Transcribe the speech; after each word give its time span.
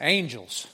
Angels. 0.00 0.66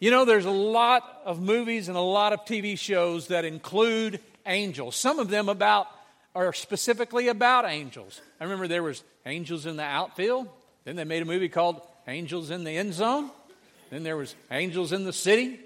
You 0.00 0.10
know, 0.10 0.24
there's 0.24 0.46
a 0.46 0.50
lot 0.50 1.20
of 1.24 1.40
movies 1.40 1.88
and 1.88 1.96
a 1.96 2.00
lot 2.00 2.32
of 2.32 2.44
TV 2.44 2.76
shows 2.76 3.28
that 3.28 3.44
include 3.44 4.20
angels. 4.46 4.96
Some 4.96 5.18
of 5.18 5.28
them 5.28 5.48
about 5.48 5.86
are 6.34 6.52
specifically 6.52 7.28
about 7.28 7.66
angels. 7.66 8.20
I 8.40 8.44
remember 8.44 8.66
there 8.66 8.82
was 8.82 9.04
angels 9.26 9.66
in 9.66 9.76
the 9.76 9.84
outfield. 9.84 10.48
Then 10.84 10.96
they 10.96 11.04
made 11.04 11.22
a 11.22 11.26
movie 11.26 11.48
called 11.48 11.80
Angels 12.08 12.50
in 12.50 12.64
the 12.64 12.72
End 12.72 12.94
Zone. 12.94 13.30
Then 13.90 14.02
there 14.02 14.16
was 14.16 14.34
Angels 14.50 14.92
in 14.92 15.04
the 15.04 15.12
City. 15.12 15.60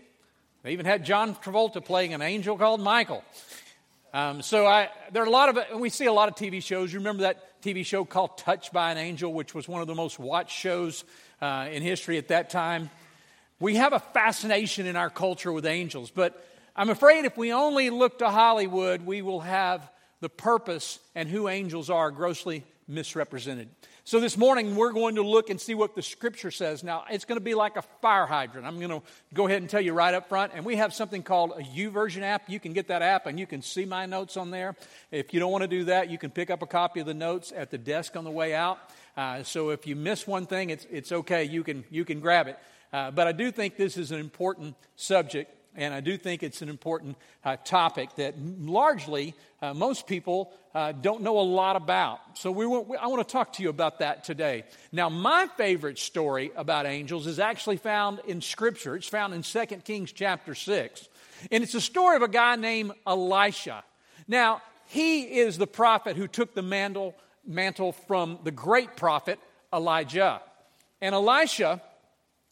They 0.62 0.72
even 0.72 0.84
had 0.84 1.04
John 1.04 1.34
Travolta 1.36 1.82
playing 1.82 2.12
an 2.12 2.22
angel 2.22 2.58
called 2.58 2.80
Michael. 2.80 3.22
Um, 4.12 4.42
so 4.42 4.66
I, 4.66 4.90
there 5.12 5.22
are 5.22 5.26
a 5.26 5.30
lot 5.30 5.48
of, 5.48 5.56
and 5.56 5.80
we 5.80 5.90
see 5.90 6.06
a 6.06 6.12
lot 6.12 6.28
of 6.28 6.34
TV 6.34 6.62
shows. 6.62 6.92
You 6.92 6.98
remember 6.98 7.22
that 7.22 7.45
TV 7.62 7.84
show 7.84 8.04
called 8.04 8.38
Touched 8.38 8.72
by 8.72 8.92
an 8.92 8.98
Angel, 8.98 9.32
which 9.32 9.54
was 9.54 9.68
one 9.68 9.80
of 9.80 9.86
the 9.86 9.94
most 9.94 10.18
watched 10.18 10.56
shows 10.56 11.04
uh, 11.40 11.68
in 11.70 11.82
history 11.82 12.18
at 12.18 12.28
that 12.28 12.50
time. 12.50 12.90
We 13.58 13.76
have 13.76 13.92
a 13.92 13.98
fascination 13.98 14.86
in 14.86 14.96
our 14.96 15.10
culture 15.10 15.52
with 15.52 15.66
angels, 15.66 16.10
but 16.10 16.46
I'm 16.74 16.90
afraid 16.90 17.24
if 17.24 17.36
we 17.36 17.52
only 17.52 17.90
look 17.90 18.18
to 18.18 18.28
Hollywood, 18.28 19.02
we 19.06 19.22
will 19.22 19.40
have 19.40 19.90
the 20.20 20.28
purpose 20.28 20.98
and 21.14 21.28
who 21.28 21.48
angels 21.48 21.88
are 21.88 22.10
grossly 22.10 22.64
misrepresented. 22.86 23.68
So 24.08 24.20
this 24.20 24.36
morning, 24.36 24.76
we're 24.76 24.92
going 24.92 25.16
to 25.16 25.22
look 25.22 25.50
and 25.50 25.60
see 25.60 25.74
what 25.74 25.96
the 25.96 26.00
scripture 26.00 26.52
says. 26.52 26.84
Now, 26.84 27.02
it's 27.10 27.24
going 27.24 27.40
to 27.40 27.44
be 27.44 27.54
like 27.54 27.76
a 27.76 27.82
fire 27.82 28.24
hydrant. 28.24 28.64
I'm 28.64 28.78
going 28.78 29.00
to 29.00 29.02
go 29.34 29.48
ahead 29.48 29.62
and 29.62 29.68
tell 29.68 29.80
you 29.80 29.94
right 29.94 30.14
up 30.14 30.28
front. 30.28 30.52
And 30.54 30.64
we 30.64 30.76
have 30.76 30.94
something 30.94 31.24
called 31.24 31.54
a 31.56 31.62
YouVersion 31.62 32.22
app. 32.22 32.48
You 32.48 32.60
can 32.60 32.72
get 32.72 32.86
that 32.86 33.02
app 33.02 33.26
and 33.26 33.36
you 33.36 33.48
can 33.48 33.62
see 33.62 33.84
my 33.84 34.06
notes 34.06 34.36
on 34.36 34.52
there. 34.52 34.76
If 35.10 35.34
you 35.34 35.40
don't 35.40 35.50
want 35.50 35.62
to 35.62 35.68
do 35.68 35.86
that, 35.86 36.08
you 36.08 36.18
can 36.18 36.30
pick 36.30 36.50
up 36.50 36.62
a 36.62 36.68
copy 36.68 37.00
of 37.00 37.06
the 37.06 37.14
notes 37.14 37.52
at 37.52 37.72
the 37.72 37.78
desk 37.78 38.14
on 38.14 38.22
the 38.22 38.30
way 38.30 38.54
out. 38.54 38.78
Uh, 39.16 39.42
so 39.42 39.70
if 39.70 39.88
you 39.88 39.96
miss 39.96 40.24
one 40.24 40.46
thing, 40.46 40.70
it's, 40.70 40.86
it's 40.88 41.10
okay. 41.10 41.42
You 41.42 41.64
can, 41.64 41.82
you 41.90 42.04
can 42.04 42.20
grab 42.20 42.46
it. 42.46 42.60
Uh, 42.92 43.10
but 43.10 43.26
I 43.26 43.32
do 43.32 43.50
think 43.50 43.76
this 43.76 43.96
is 43.96 44.12
an 44.12 44.20
important 44.20 44.76
subject 44.94 45.50
and 45.76 45.92
I 45.92 46.00
do 46.00 46.16
think 46.16 46.42
it's 46.42 46.62
an 46.62 46.68
important 46.68 47.16
uh, 47.44 47.56
topic 47.56 48.14
that 48.16 48.34
largely 48.38 49.34
uh, 49.60 49.74
most 49.74 50.06
people 50.06 50.52
uh, 50.74 50.92
don't 50.92 51.22
know 51.22 51.38
a 51.38 51.42
lot 51.42 51.76
about. 51.76 52.20
So 52.34 52.50
we 52.50 52.66
want, 52.66 52.88
we, 52.88 52.96
I 52.96 53.06
want 53.06 53.26
to 53.26 53.32
talk 53.32 53.54
to 53.54 53.62
you 53.62 53.68
about 53.68 53.98
that 54.00 54.24
today. 54.24 54.64
Now, 54.92 55.08
my 55.08 55.48
favorite 55.56 55.98
story 55.98 56.50
about 56.56 56.86
angels 56.86 57.26
is 57.26 57.38
actually 57.38 57.76
found 57.76 58.20
in 58.26 58.40
Scripture. 58.40 58.96
It's 58.96 59.08
found 59.08 59.34
in 59.34 59.42
2 59.42 59.66
Kings 59.84 60.12
chapter 60.12 60.54
6. 60.54 61.08
And 61.50 61.62
it's 61.62 61.74
a 61.74 61.80
story 61.80 62.16
of 62.16 62.22
a 62.22 62.28
guy 62.28 62.56
named 62.56 62.92
Elisha. 63.06 63.84
Now, 64.26 64.62
he 64.86 65.22
is 65.22 65.58
the 65.58 65.66
prophet 65.66 66.16
who 66.16 66.28
took 66.28 66.54
the 66.54 66.62
mantle, 66.62 67.14
mantle 67.46 67.92
from 67.92 68.38
the 68.44 68.50
great 68.50 68.96
prophet 68.96 69.38
Elijah. 69.72 70.40
And 71.00 71.14
Elisha, 71.14 71.82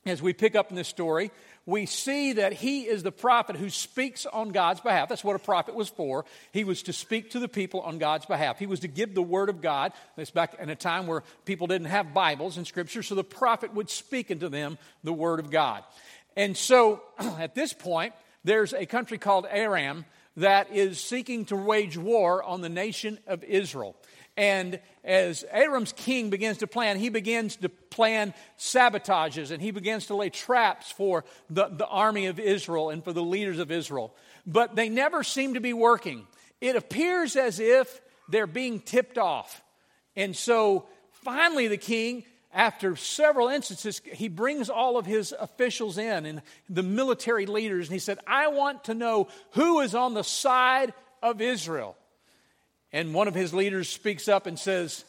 as 0.07 0.21
we 0.21 0.33
pick 0.33 0.55
up 0.55 0.71
in 0.71 0.77
this 0.77 0.89
story, 0.89 1.31
we 1.67 1.87
see 1.87 2.35
that 2.35 2.53
he 2.53 2.83
is 2.83 3.03
the 3.03 3.13
prophet 3.13 3.57
who 3.57 3.71
speaks 3.71 4.27
on 4.27 4.51
God's 4.51 4.81
behalf. 4.81 5.09
That's 5.09 5.25
what 5.25 5.37
a 5.37 5.39
prophet 5.39 5.75
was 5.75 5.89
for. 5.89 6.27
He 6.53 6.63
was 6.63 6.83
to 6.83 6.93
speak 6.93 7.31
to 7.31 7.39
the 7.39 7.49
people 7.49 7.81
on 7.81 7.99
God's 7.99 8.27
behalf. 8.27 8.59
He 8.59 8.67
was 8.67 8.81
to 8.81 8.89
give 8.89 9.15
the 9.15 9.23
word 9.23 9.49
of 9.49 9.63
God. 9.63 9.93
This 10.17 10.31
back 10.31 10.57
in 10.61 10.69
a 10.69 10.77
time 10.77 11.07
where 11.07 11.23
people 11.47 11.67
didn't 11.67 11.87
have 11.87 12.13
Bibles 12.13 12.59
and 12.59 12.67
scripture, 12.67 13.03
so 13.03 13.15
the 13.15 13.25
prophet 13.25 13.73
would 13.73 13.89
speak 13.89 14.31
into 14.31 14.51
them 14.51 14.77
the 15.05 15.13
word 15.13 15.41
of 15.41 15.51
God. 15.51 15.85
And 16.37 16.55
so 16.55 17.03
at 17.19 17.55
this 17.55 17.73
point, 17.73 18.13
there's 18.45 18.75
a 18.75 18.85
country 18.85 19.17
called 19.17 19.47
Aram 19.49 20.05
that 20.37 20.71
is 20.71 21.01
seeking 21.01 21.47
to 21.47 21.57
wage 21.57 21.97
war 21.97 22.43
on 22.43 22.61
the 22.61 22.69
nation 22.69 23.19
of 23.27 23.43
Israel. 23.43 23.97
And 24.37 24.81
as 25.05 25.45
Aram's 25.53 25.93
king 25.93 26.31
begins 26.31 26.59
to 26.59 26.67
plan, 26.67 26.99
he 26.99 27.11
begins 27.11 27.57
to 27.57 27.69
plan 27.69 28.33
sabotages 28.59 29.51
and 29.51 29.61
he 29.61 29.71
begins 29.71 30.07
to 30.07 30.17
lay 30.17 30.31
traps 30.31 30.91
for 30.91 31.25
the, 31.51 31.69
the 31.69 31.87
army 31.87 32.27
of 32.27 32.41
Israel 32.41 32.91
and 32.91 33.05
for 33.05 33.13
the 33.13 33.23
leaders 33.23 33.59
of 33.59 33.71
Israel. 33.71 34.15
But 34.47 34.75
they 34.75 34.89
never 34.89 35.23
seem 35.23 35.55
to 35.55 35.61
be 35.61 35.73
working. 35.73 36.27
It 36.61 36.77
appears 36.77 37.37
as 37.37 37.61
if 37.61 38.01
they're 38.29 38.47
being 38.47 38.81
tipped 38.81 39.19
off. 39.19 39.63
And 40.17 40.35
so 40.35 40.87
finally, 41.23 41.69
the 41.69 41.77
king, 41.77 42.25
after 42.53 42.97
several 42.97 43.49
instances, 43.49 44.01
he 44.13 44.29
brings 44.29 44.71
all 44.71 44.97
of 44.97 45.05
his 45.05 45.35
officials 45.39 45.99
in 45.99 46.25
and 46.25 46.43
the 46.71 46.83
military 46.83 47.47
leaders, 47.47 47.89
and 47.89 47.93
he 47.93 47.99
said, 47.99 48.19
I 48.27 48.49
want 48.49 48.85
to 48.85 48.95
know 48.95 49.29
who 49.53 49.81
is 49.81 49.95
on 49.95 50.15
the 50.15 50.25
side 50.25 50.95
of 51.23 51.41
Israel. 51.41 51.97
And 52.95 53.13
one 53.13 53.27
of 53.27 53.35
his 53.35 53.53
leaders 53.53 53.89
speaks 53.89 54.29
up 54.29 54.47
and 54.47 54.57
says, 54.57 55.05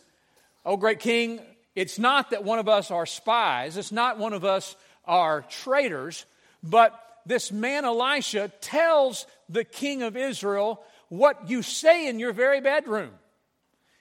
Oh, 0.66 0.76
great 0.76 1.00
king, 1.00 1.40
it's 1.76 2.00
not 2.00 2.32
that 2.32 2.44
one 2.44 2.58
of 2.58 2.68
us 2.68 2.90
are 2.90 3.06
spies, 3.06 3.78
it's 3.78 3.92
not 3.92 4.18
one 4.18 4.34
of 4.34 4.44
us 4.44 4.76
are 5.06 5.44
traitors, 5.44 6.26
but 6.64 7.00
this 7.28 7.52
man 7.52 7.86
Elisha 7.86 8.52
tells 8.60 9.28
the 9.50 9.64
king 9.64 10.02
of 10.02 10.18
Israel 10.18 10.84
what 11.10 11.48
you 11.48 11.62
say 11.62 12.08
in 12.08 12.18
your 12.18 12.34
very 12.34 12.60
bedroom. 12.60 13.12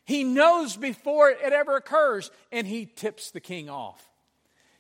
He 0.06 0.25
knows 0.25 0.78
before 0.78 1.28
it 1.28 1.53
ever 1.53 1.77
occurs, 1.77 2.31
and 2.50 2.67
he 2.67 2.87
tips 2.87 3.33
the 3.33 3.41
king 3.41 3.69
off. 3.69 4.03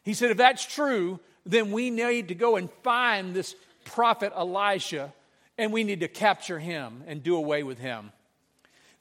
He 0.02 0.14
said, 0.14 0.30
If 0.30 0.38
that's 0.38 0.64
true, 0.64 1.20
then 1.44 1.72
we 1.72 1.90
need 1.90 2.28
to 2.28 2.34
go 2.34 2.56
and 2.56 2.70
find 2.82 3.34
this 3.34 3.54
prophet 3.84 4.32
Elisha, 4.34 5.12
and 5.58 5.74
we 5.74 5.84
need 5.84 6.00
to 6.00 6.08
capture 6.08 6.58
him 6.58 7.04
and 7.06 7.22
do 7.22 7.36
away 7.36 7.64
with 7.64 7.78
him. 7.78 8.10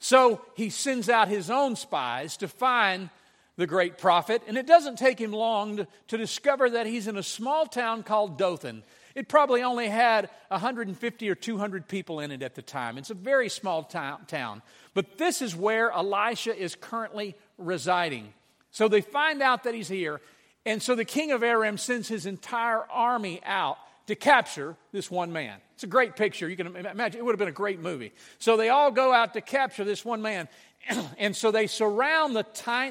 So 0.04 0.42
he 0.52 0.68
sends 0.68 1.08
out 1.08 1.28
his 1.28 1.48
own 1.48 1.76
spies 1.76 2.36
to 2.36 2.46
find 2.46 3.08
the 3.56 3.66
great 3.66 3.96
prophet, 3.96 4.42
and 4.46 4.58
it 4.58 4.66
doesn't 4.66 4.98
take 4.98 5.18
him 5.18 5.32
long 5.32 5.78
to, 5.78 5.86
to 6.08 6.18
discover 6.18 6.68
that 6.68 6.84
he's 6.84 7.08
in 7.08 7.16
a 7.16 7.22
small 7.22 7.64
town 7.64 8.02
called 8.02 8.36
Dothan. 8.36 8.82
It 9.14 9.30
probably 9.30 9.62
only 9.62 9.88
had 9.88 10.28
150 10.48 11.30
or 11.30 11.34
200 11.34 11.88
people 11.88 12.20
in 12.20 12.32
it 12.32 12.42
at 12.42 12.54
the 12.54 12.60
time. 12.60 12.98
It's 12.98 13.08
a 13.08 13.14
very 13.14 13.48
small 13.48 13.82
town. 13.82 14.60
But 14.92 15.16
this 15.16 15.40
is 15.40 15.56
where 15.56 15.90
Elisha 15.90 16.54
is 16.54 16.74
currently 16.74 17.34
residing. 17.56 18.34
So 18.72 18.88
they 18.88 19.00
find 19.00 19.40
out 19.40 19.64
that 19.64 19.72
he's 19.72 19.88
here, 19.88 20.20
and 20.66 20.82
so 20.82 20.94
the 20.94 21.06
king 21.06 21.32
of 21.32 21.42
Aram 21.42 21.78
sends 21.78 22.08
his 22.08 22.26
entire 22.26 22.82
army 22.90 23.40
out 23.46 23.78
to 24.08 24.14
capture 24.14 24.76
this 24.92 25.10
one 25.10 25.32
man. 25.32 25.56
It's 25.74 25.82
a 25.82 25.88
great 25.88 26.16
picture. 26.16 26.48
You 26.48 26.56
can 26.56 26.74
imagine 26.74 27.18
it 27.18 27.24
would 27.24 27.32
have 27.32 27.38
been 27.38 27.48
a 27.48 27.52
great 27.52 27.80
movie. 27.80 28.12
So 28.38 28.56
they 28.56 28.68
all 28.68 28.90
go 28.90 29.12
out 29.12 29.34
to 29.34 29.40
capture 29.40 29.84
this 29.84 30.04
one 30.04 30.22
man. 30.22 30.48
and 31.18 31.34
so 31.34 31.50
they 31.50 31.66
surround 31.66 32.36
the, 32.36 32.44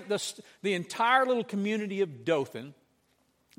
the, 0.07 0.41
the 0.61 0.73
entire 0.73 1.25
little 1.25 1.43
community 1.43 2.01
of 2.01 2.25
Dothan. 2.25 2.73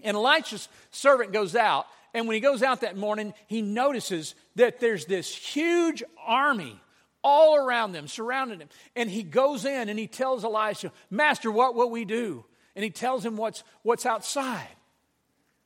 And 0.03 0.17
Elisha's 0.17 0.69
servant 0.91 1.33
goes 1.33 1.57
out. 1.57 1.87
And 2.13 2.29
when 2.29 2.35
he 2.35 2.41
goes 2.41 2.63
out 2.63 2.83
that 2.83 2.97
morning, 2.97 3.35
he 3.47 3.63
notices 3.63 4.35
that 4.57 4.79
there's 4.79 5.07
this 5.07 5.35
huge 5.35 6.03
army 6.25 6.81
all 7.23 7.57
around 7.57 7.93
them, 7.93 8.07
surrounding 8.07 8.61
him. 8.61 8.69
And 8.95 9.11
he 9.11 9.23
goes 9.23 9.65
in 9.65 9.89
and 9.89 9.99
he 9.99 10.07
tells 10.07 10.45
Elisha, 10.45 10.93
Master, 11.11 11.51
what 11.51 11.75
will 11.75 11.91
we 11.91 12.05
do? 12.05 12.45
And 12.77 12.85
he 12.85 12.91
tells 12.91 13.25
him 13.25 13.37
what's, 13.37 13.65
what's 13.83 14.05
outside. 14.05 14.69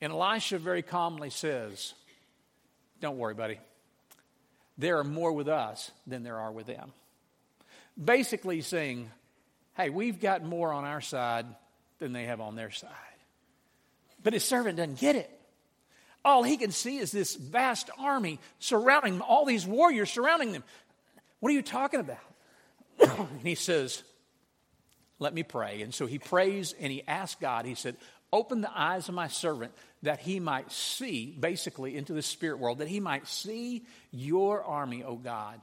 And 0.00 0.12
Elisha 0.12 0.58
very 0.58 0.82
calmly 0.82 1.30
says, 1.30 1.94
Don't 3.00 3.18
worry, 3.18 3.34
buddy. 3.34 3.58
There 4.76 4.98
are 4.98 5.04
more 5.04 5.32
with 5.32 5.48
us 5.48 5.90
than 6.06 6.22
there 6.22 6.38
are 6.38 6.52
with 6.52 6.66
them. 6.66 6.92
Basically, 8.02 8.60
saying, 8.60 9.10
Hey, 9.76 9.90
we've 9.90 10.20
got 10.20 10.44
more 10.44 10.72
on 10.72 10.84
our 10.84 11.00
side 11.00 11.46
than 11.98 12.12
they 12.12 12.24
have 12.24 12.40
on 12.40 12.56
their 12.56 12.70
side. 12.70 12.90
But 14.22 14.32
his 14.32 14.44
servant 14.44 14.76
doesn't 14.76 14.98
get 14.98 15.16
it. 15.16 15.30
All 16.24 16.42
he 16.42 16.56
can 16.56 16.72
see 16.72 16.98
is 16.98 17.12
this 17.12 17.36
vast 17.36 17.90
army 17.98 18.40
surrounding 18.58 19.20
all 19.20 19.44
these 19.44 19.66
warriors 19.66 20.10
surrounding 20.10 20.52
them. 20.52 20.64
What 21.40 21.50
are 21.50 21.54
you 21.54 21.62
talking 21.62 22.00
about? 22.00 22.18
and 22.98 23.40
he 23.42 23.54
says, 23.54 24.02
Let 25.18 25.32
me 25.32 25.42
pray. 25.42 25.82
And 25.82 25.94
so 25.94 26.06
he 26.06 26.18
prays 26.18 26.74
and 26.78 26.92
he 26.92 27.06
asks 27.06 27.40
God, 27.40 27.64
he 27.64 27.74
said, 27.74 27.96
Open 28.32 28.60
the 28.60 28.78
eyes 28.78 29.08
of 29.08 29.14
my 29.14 29.28
servant 29.28 29.72
that 30.02 30.20
he 30.20 30.40
might 30.40 30.70
see, 30.70 31.36
basically, 31.38 31.96
into 31.96 32.12
the 32.12 32.22
spirit 32.22 32.58
world, 32.58 32.78
that 32.78 32.88
he 32.88 33.00
might 33.00 33.26
see 33.26 33.84
your 34.10 34.62
army, 34.62 35.02
O 35.02 35.16
God, 35.16 35.60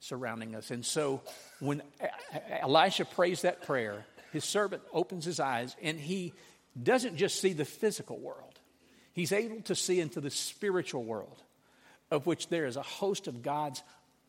surrounding 0.00 0.54
us. 0.54 0.70
And 0.70 0.84
so 0.84 1.22
when 1.60 1.82
Elisha 2.60 3.04
prays 3.04 3.42
that 3.42 3.62
prayer, 3.62 4.04
his 4.32 4.44
servant 4.44 4.82
opens 4.92 5.24
his 5.24 5.40
eyes 5.40 5.76
and 5.82 5.98
he 5.98 6.32
doesn't 6.80 7.16
just 7.16 7.40
see 7.40 7.52
the 7.52 7.64
physical 7.64 8.18
world, 8.18 8.58
he's 9.12 9.32
able 9.32 9.60
to 9.62 9.74
see 9.74 10.00
into 10.00 10.20
the 10.20 10.30
spiritual 10.30 11.04
world, 11.04 11.42
of 12.10 12.26
which 12.26 12.48
there 12.48 12.66
is 12.66 12.76
a 12.76 12.82
host 12.82 13.26
of 13.26 13.42
God's 13.42 13.82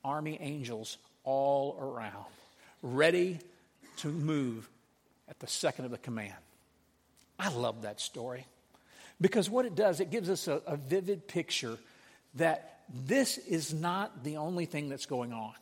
army 0.04 0.38
angels 0.40 0.98
all 1.24 1.78
around, 1.80 2.26
ready 2.82 3.40
to 3.98 4.08
move 4.08 4.70
at 5.28 5.40
the 5.40 5.48
second 5.48 5.86
of 5.86 5.92
the 5.92 5.98
command. 5.98 6.34
I 7.38 7.50
love 7.50 7.84
that 7.84 8.00
story 8.00 8.46
because 9.22 9.50
what 9.50 9.66
it 9.66 9.76
does, 9.76 10.00
it 10.00 10.12
gives 10.12 10.30
us 10.30 10.48
a, 10.48 10.62
a 10.66 10.78
vivid 10.78 11.28
picture 11.28 11.78
that 12.36 12.80
this 12.94 13.38
is 13.38 13.74
not 13.74 14.24
the 14.24 14.38
only 14.38 14.66
thing 14.66 14.90
that's 14.90 15.06
going 15.06 15.34
on. 15.34 15.54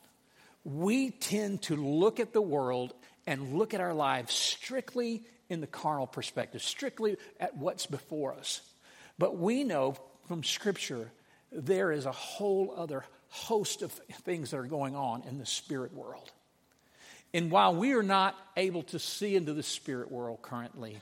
We 0.64 1.10
tend 1.10 1.62
to 1.62 1.76
look 1.76 2.20
at 2.20 2.32
the 2.32 2.42
world 2.42 2.94
and 3.26 3.54
look 3.54 3.74
at 3.74 3.80
our 3.80 3.94
lives 3.94 4.34
strictly 4.34 5.22
in 5.48 5.60
the 5.60 5.66
carnal 5.66 6.06
perspective, 6.06 6.62
strictly 6.62 7.16
at 7.40 7.56
what's 7.56 7.86
before 7.86 8.34
us. 8.34 8.60
But 9.18 9.36
we 9.36 9.64
know 9.64 9.96
from 10.26 10.44
Scripture 10.44 11.10
there 11.50 11.90
is 11.92 12.06
a 12.06 12.12
whole 12.12 12.74
other 12.76 13.04
host 13.28 13.82
of 13.82 13.92
things 13.92 14.50
that 14.50 14.58
are 14.58 14.64
going 14.64 14.94
on 14.94 15.22
in 15.22 15.38
the 15.38 15.46
spirit 15.46 15.92
world. 15.94 16.30
And 17.34 17.50
while 17.50 17.74
we 17.74 17.92
are 17.92 18.02
not 18.02 18.34
able 18.56 18.82
to 18.84 18.98
see 18.98 19.36
into 19.36 19.52
the 19.52 19.62
spirit 19.62 20.10
world 20.10 20.40
currently, 20.40 20.98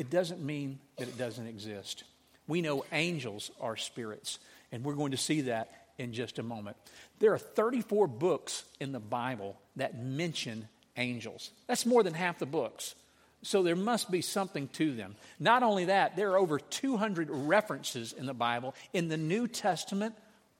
it 0.00 0.08
doesn't 0.08 0.42
mean 0.42 0.78
that 0.96 1.08
it 1.08 1.18
doesn't 1.18 1.46
exist. 1.46 2.04
We 2.48 2.62
know 2.62 2.86
angels 2.90 3.50
are 3.60 3.76
spirits, 3.76 4.38
and 4.72 4.82
we're 4.82 4.94
going 4.94 5.10
to 5.10 5.18
see 5.18 5.42
that 5.42 5.70
in 5.98 6.14
just 6.14 6.38
a 6.38 6.42
moment. 6.42 6.78
There 7.18 7.34
are 7.34 7.38
34 7.38 8.06
books 8.06 8.64
in 8.80 8.92
the 8.92 8.98
Bible 8.98 9.60
that 9.76 9.98
mention 9.98 10.66
angels. 10.96 11.50
That's 11.66 11.84
more 11.84 12.02
than 12.02 12.14
half 12.14 12.38
the 12.38 12.46
books. 12.46 12.94
So 13.42 13.62
there 13.62 13.76
must 13.76 14.10
be 14.10 14.22
something 14.22 14.68
to 14.68 14.94
them. 14.94 15.16
Not 15.38 15.62
only 15.62 15.84
that, 15.84 16.16
there 16.16 16.30
are 16.30 16.38
over 16.38 16.58
200 16.58 17.28
references 17.30 18.14
in 18.14 18.24
the 18.24 18.32
Bible, 18.32 18.74
in 18.94 19.08
the 19.08 19.18
New 19.18 19.48
Testament 19.48 20.14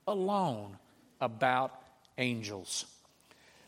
alone, 0.07 0.77
about 1.19 1.73
angels. 2.19 2.85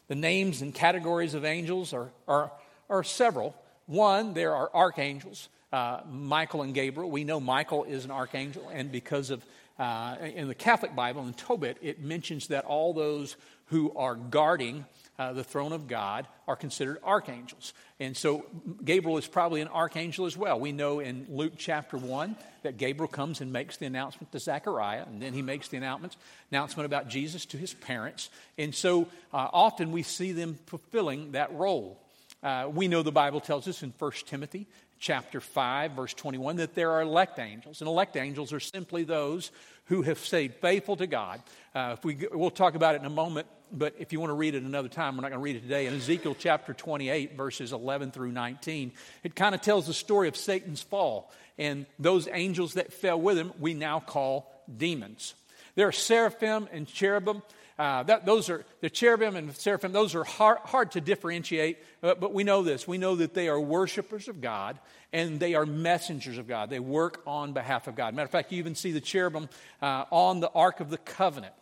The 0.09 0.17
names 0.17 0.61
and 0.61 0.75
categories 0.75 1.33
of 1.33 1.47
angels 1.47 1.95
are, 1.95 2.11
are, 2.29 2.53
are 2.91 3.03
several. 3.03 3.55
One, 3.87 4.35
there 4.35 4.55
are 4.55 4.71
archangels, 4.75 5.49
uh, 5.73 6.01
Michael 6.11 6.63
and 6.63 6.75
Gabriel. 6.75 7.11
We 7.11 7.25
know 7.25 7.41
Michael 7.41 7.85
is 7.85 8.05
an 8.05 8.11
archangel, 8.11 8.69
and 8.73 8.93
because 8.93 9.31
of 9.31 9.45
uh, 9.79 10.17
in 10.35 10.49
the 10.49 10.55
Catholic 10.55 10.95
Bible, 10.95 11.27
in 11.27 11.35
Tobit, 11.35 11.79
it 11.81 12.01
mentions 12.01 12.49
that 12.49 12.65
all 12.65 12.93
those 12.93 13.37
who 13.67 13.93
are 13.97 14.15
guarding 14.15 14.85
uh, 15.19 15.33
the 15.33 15.45
throne 15.45 15.73
of 15.73 15.89
God 15.89 16.27
are 16.47 16.57
considered 16.57 16.99
archangels. 17.03 17.73
And 17.99 18.17
so 18.17 18.45
Gabriel 18.85 19.19
is 19.19 19.27
probably 19.27 19.61
an 19.61 19.69
archangel 19.69 20.27
as 20.27 20.37
well. 20.37 20.61
We 20.61 20.73
know 20.73 21.01
in 21.01 21.27
Luke 21.29 21.55
chapter 21.57 21.97
1 21.97 22.37
that 22.63 22.77
Gabriel 22.77 23.09
comes 23.09 23.41
and 23.41 23.53
makes 23.53 23.77
the 23.77 23.87
announcement 23.87 24.33
to 24.33 24.39
Zechariah, 24.39 25.05
and 25.07 25.23
then 25.23 25.33
he 25.33 25.43
makes 25.43 25.69
the 25.69 25.77
announcement, 25.77 26.17
announcement 26.51 26.87
about 26.87 27.09
Jesus 27.09 27.47
to 27.47 27.57
his 27.57 27.75
parents. 27.75 28.31
And 28.59 28.75
so 28.75 29.09
uh, 29.33 29.49
often 29.53 29.93
we 29.93 30.03
see 30.03 30.33
them 30.33 30.59
fulfilling 30.67 31.33
that 31.33 31.53
role. 31.55 31.99
Uh, 32.43 32.69
we 32.73 32.89
know 32.89 33.03
the 33.03 33.13
Bible 33.13 33.41
tells 33.41 33.69
us 33.69 33.83
in 33.83 33.93
1 33.99 34.13
Timothy 34.27 34.67
chapter 35.03 35.41
5, 35.41 35.93
verse 35.93 36.15
21, 36.15 36.57
that 36.57 36.75
there 36.75 36.93
are 36.93 37.03
elect 37.03 37.41
angels. 37.41 37.81
And 37.81 37.89
elect 37.89 38.17
angels 38.17 38.53
are 38.53 38.61
simply 38.61 39.03
those 39.03 39.51
who 39.87 40.03
have 40.03 40.19
stayed 40.19 40.55
faithful 40.55 40.97
to 40.97 41.09
God. 41.09 41.43
Uh, 41.75 41.97
if 41.99 42.05
we, 42.05 42.27
we'll 42.33 42.51
talk 42.51 42.77
about 42.77 42.95
it 42.95 43.01
in 43.01 43.07
a 43.07 43.11
moment, 43.11 43.49
but 43.73 43.95
if 43.99 44.13
you 44.13 44.21
want 44.21 44.31
to 44.31 44.35
read 44.35 44.55
it 44.55 44.63
another 44.63 44.89
time, 44.89 45.17
we're 45.17 45.23
not 45.23 45.31
going 45.31 45.41
to 45.41 45.45
read 45.45 45.57
it 45.57 45.63
today. 45.63 45.87
In 45.87 45.95
Ezekiel 45.95 46.37
chapter 46.39 46.73
28, 46.73 47.37
verses 47.37 47.73
11 47.73 48.13
through 48.13 48.31
19, 48.31 48.93
it 49.25 49.35
kind 49.35 49.57
of 49.57 49.61
tells 49.61 49.89
the 49.89 49.93
story 49.93 50.29
of 50.29 50.37
Satan's 50.37 50.83
fall. 50.83 51.33
And 51.59 51.85
those 51.99 52.29
angels 52.33 52.75
that 52.75 52.93
fell 52.93 53.21
with 53.21 53.37
him, 53.37 53.53
we 53.59 53.75
now 53.75 53.99
call 53.99 54.49
demons. 54.75 55.35
There 55.75 55.89
are 55.89 55.93
seraphim 55.93 56.69
and 56.71 56.87
cherubim. 56.87 57.43
Uh, 57.83 58.05
that, 58.05 58.25
those 58.25 58.49
are 58.49 58.65
the 58.81 58.89
cherubim 58.89 59.35
and 59.35 59.57
seraphim. 59.57 59.91
Those 59.91 60.15
are 60.15 60.23
hard, 60.23 60.59
hard 60.59 60.93
to 60.93 61.01
differentiate, 61.01 61.79
but, 62.01 62.21
but 62.21 62.33
we 62.33 62.45
know 62.45 62.63
this. 62.63 62.87
We 62.87 62.97
know 62.97 63.17
that 63.17 63.35
they 63.35 63.49
are 63.49 63.61
worshipers 63.61 64.29
of 64.29 64.41
God 64.41 64.79
and 65.13 65.41
they 65.41 65.57
are 65.57 65.67
messengers 65.67 66.39
of 66.39 66.47
God. 66.47 66.71
They 66.71 66.79
work 66.79 67.23
on 67.27 67.55
behalf 67.55 67.89
of 67.89 67.97
God. 67.97 68.15
Matter 68.15 68.27
of 68.27 68.31
fact, 68.31 68.53
you 68.53 68.59
even 68.59 68.77
see 68.77 68.93
the 68.93 69.01
cherubim 69.01 69.49
uh, 69.83 70.05
on 70.13 70.39
the 70.39 70.49
Ark 70.51 70.79
of 70.79 70.91
the 70.91 70.99
Covenant. 70.99 71.55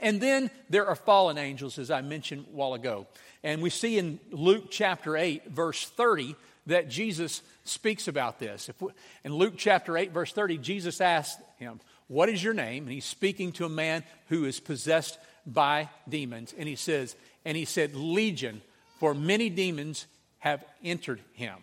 And 0.00 0.22
then 0.22 0.50
there 0.70 0.86
are 0.86 0.96
fallen 0.96 1.36
angels, 1.36 1.78
as 1.78 1.90
I 1.90 2.00
mentioned 2.00 2.46
a 2.50 2.56
while 2.56 2.72
ago. 2.72 3.06
And 3.42 3.60
we 3.60 3.68
see 3.68 3.98
in 3.98 4.20
Luke 4.30 4.68
chapter 4.70 5.18
8, 5.18 5.50
verse 5.50 5.84
30, 5.84 6.34
that 6.64 6.88
Jesus 6.88 7.42
speaks 7.64 8.08
about 8.08 8.38
this. 8.38 8.70
We, 8.80 8.88
in 9.24 9.34
Luke 9.34 9.54
chapter 9.58 9.98
8, 9.98 10.12
verse 10.12 10.32
30, 10.32 10.56
Jesus 10.56 10.98
asked 11.02 11.40
him, 11.58 11.78
what 12.10 12.28
is 12.28 12.42
your 12.42 12.54
name? 12.54 12.82
And 12.84 12.92
he's 12.92 13.04
speaking 13.04 13.52
to 13.52 13.64
a 13.64 13.68
man 13.68 14.02
who 14.30 14.44
is 14.44 14.58
possessed 14.58 15.16
by 15.46 15.88
demons. 16.08 16.52
And 16.58 16.68
he 16.68 16.74
says, 16.74 17.14
and 17.44 17.56
he 17.56 17.64
said, 17.64 17.94
Legion, 17.94 18.62
for 18.98 19.14
many 19.14 19.48
demons 19.48 20.06
have 20.40 20.64
entered 20.82 21.20
him. 21.34 21.54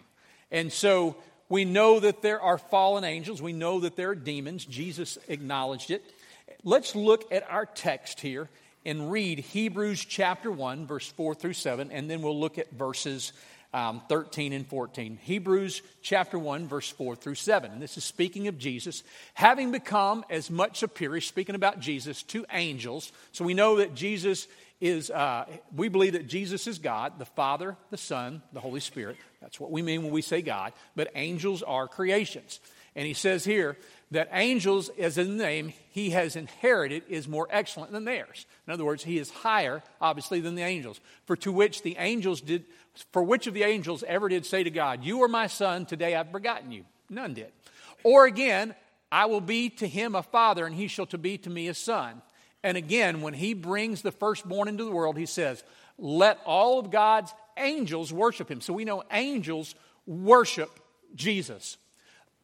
And 0.50 0.72
so 0.72 1.18
we 1.50 1.66
know 1.66 2.00
that 2.00 2.22
there 2.22 2.42
are 2.42 2.58
fallen 2.58 3.04
angels. 3.04 3.42
We 3.42 3.52
know 3.52 3.82
that 3.82 3.98
there 3.98 4.12
are 4.12 4.16
demons. 4.16 4.64
Jesus 4.64 5.18
acknowledged 5.28 5.92
it. 5.92 6.02
Let's 6.64 6.96
look 6.96 7.30
at 7.30 7.50
our 7.52 7.66
text 7.66 8.22
here 8.22 8.48
and 8.86 9.12
read 9.12 9.40
Hebrews 9.40 10.06
chapter 10.06 10.50
1, 10.50 10.88
verse 10.88 11.10
4 11.10 11.36
through 11.36 11.54
7, 11.54 11.92
and 11.92 12.10
then 12.10 12.22
we'll 12.22 12.40
look 12.40 12.58
at 12.58 12.72
verses 12.72 13.34
um, 13.78 14.02
13 14.10 14.54
and 14.54 14.66
14. 14.66 15.20
Hebrews 15.22 15.84
chapter 16.02 16.40
1, 16.40 16.68
verse 16.68 16.90
4 16.90 17.16
through 17.16 17.36
7. 17.36 17.72
And 17.72 17.80
this 17.80 17.96
is 17.96 18.04
speaking 18.04 18.48
of 18.48 18.58
Jesus, 18.58 19.04
having 19.36 19.72
become 19.72 20.26
as 20.32 20.50
much 20.50 20.80
superior, 20.80 21.22
speaking 21.22 21.54
about 21.54 21.80
Jesus, 21.80 22.24
to 22.24 22.44
angels. 22.52 23.12
So 23.34 23.46
we 23.46 23.54
know 23.54 23.76
that 23.76 23.94
Jesus 23.94 24.48
is, 24.82 25.12
uh, 25.12 25.46
we 25.76 25.90
believe 25.90 26.14
that 26.14 26.28
Jesus 26.28 26.66
is 26.66 26.80
God, 26.80 27.20
the 27.20 27.26
Father, 27.26 27.78
the 27.92 27.98
Son, 27.98 28.42
the 28.52 28.60
Holy 28.60 28.80
Spirit. 28.80 29.16
That's 29.42 29.60
what 29.60 29.70
we 29.70 29.84
mean 29.84 30.02
when 30.02 30.12
we 30.12 30.24
say 30.24 30.42
God. 30.42 30.74
But 30.96 31.12
angels 31.14 31.62
are 31.62 31.88
creations. 31.88 32.60
And 32.98 33.06
he 33.06 33.14
says 33.14 33.46
here 33.46 33.78
that 34.10 34.28
angels, 34.34 34.90
as 34.98 35.20
in 35.20 35.38
the 35.38 35.44
name, 35.44 35.72
he 35.92 36.10
has 36.10 36.36
inherited 36.36 37.04
is 37.08 37.28
more 37.28 37.48
excellent 37.52 37.92
than 37.92 38.06
theirs. 38.06 38.48
In 38.66 38.74
other 38.74 38.84
words, 38.84 39.04
he 39.04 39.20
is 39.20 39.30
higher, 39.30 39.84
obviously, 40.02 40.42
than 40.42 40.56
the 40.56 40.64
angels. 40.64 41.00
For 41.26 41.36
to 41.38 41.52
which 41.52 41.84
the 41.84 41.96
angels 42.00 42.42
did, 42.42 42.66
for 43.12 43.22
which 43.22 43.46
of 43.46 43.54
the 43.54 43.64
angels 43.64 44.04
ever 44.08 44.28
did 44.28 44.48
say 44.48 44.64
to 44.64 44.72
God, 44.72 45.04
You 45.04 45.22
are 45.22 45.28
my 45.28 45.46
son, 45.46 45.86
today 45.86 46.16
I've 46.16 46.32
begotten 46.32 46.72
you? 46.72 46.86
None 47.08 47.36
did. 47.36 47.52
Or 48.04 48.26
again, 48.26 48.74
I 49.12 49.28
will 49.28 49.42
be 49.42 49.70
to 49.70 49.88
him 49.88 50.16
a 50.16 50.24
father, 50.24 50.66
and 50.66 50.76
he 50.76 50.88
shall 50.88 51.06
to 51.08 51.20
be 51.20 51.38
to 51.38 51.52
me 51.52 51.68
a 51.68 51.76
son. 51.76 52.24
And 52.64 52.78
again, 52.78 53.22
when 53.22 53.36
he 53.36 53.54
brings 53.54 54.02
the 54.02 54.12
firstborn 54.12 54.68
into 54.68 54.86
the 54.86 54.92
world, 54.92 55.18
he 55.18 55.28
says, 55.28 55.64
Let 56.00 56.40
all 56.46 56.80
of 56.80 56.90
God's 56.90 57.32
angels 57.58 58.12
worship 58.12 58.50
him. 58.50 58.62
So 58.62 58.74
we 58.74 58.86
know 58.86 59.04
angels 59.12 59.76
worship 60.08 60.80
Jesus. 61.14 61.78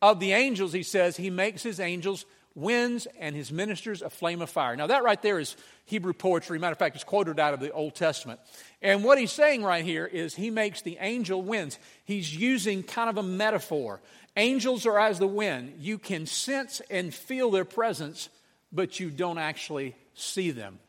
Of 0.03 0.19
the 0.19 0.33
angels, 0.33 0.73
he 0.73 0.83
says, 0.83 1.15
he 1.15 1.29
makes 1.29 1.63
his 1.63 1.79
angels 1.79 2.25
winds 2.55 3.07
and 3.21 3.33
his 3.33 3.53
ministers 3.53 4.01
a 4.01 4.09
flame 4.09 4.41
of 4.41 4.49
fire. 4.49 4.75
Now, 4.75 4.87
that 4.87 5.01
right 5.05 5.21
there 5.21 5.39
is 5.39 5.55
Hebrew 5.85 6.11
poetry. 6.11 6.59
Matter 6.59 6.73
of 6.73 6.77
fact, 6.77 6.95
it's 6.95 7.05
quoted 7.05 7.39
out 7.39 7.53
of 7.53 7.61
the 7.61 7.71
Old 7.71 7.95
Testament. 7.95 8.41
And 8.81 9.05
what 9.05 9.17
he's 9.17 9.31
saying 9.31 9.63
right 9.63 9.85
here 9.85 10.05
is 10.05 10.35
he 10.35 10.49
makes 10.49 10.81
the 10.81 10.97
angel 10.99 11.41
winds. 11.41 11.79
He's 12.03 12.35
using 12.35 12.83
kind 12.83 13.09
of 13.09 13.17
a 13.17 13.23
metaphor. 13.23 14.01
Angels 14.35 14.85
are 14.85 14.99
as 14.99 15.19
the 15.19 15.27
wind. 15.27 15.75
You 15.79 15.97
can 15.97 16.25
sense 16.25 16.81
and 16.91 17.13
feel 17.13 17.49
their 17.49 17.63
presence, 17.63 18.27
but 18.73 18.99
you 18.99 19.09
don't 19.09 19.37
actually 19.37 19.95
see 20.15 20.51
them. 20.51 20.79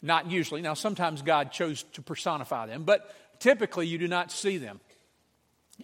Not 0.00 0.30
usually. 0.30 0.62
Now, 0.62 0.74
sometimes 0.74 1.22
God 1.22 1.50
chose 1.50 1.82
to 1.94 2.02
personify 2.02 2.66
them, 2.66 2.84
but 2.84 3.12
typically 3.40 3.88
you 3.88 3.98
do 3.98 4.06
not 4.06 4.30
see 4.30 4.58
them. 4.58 4.78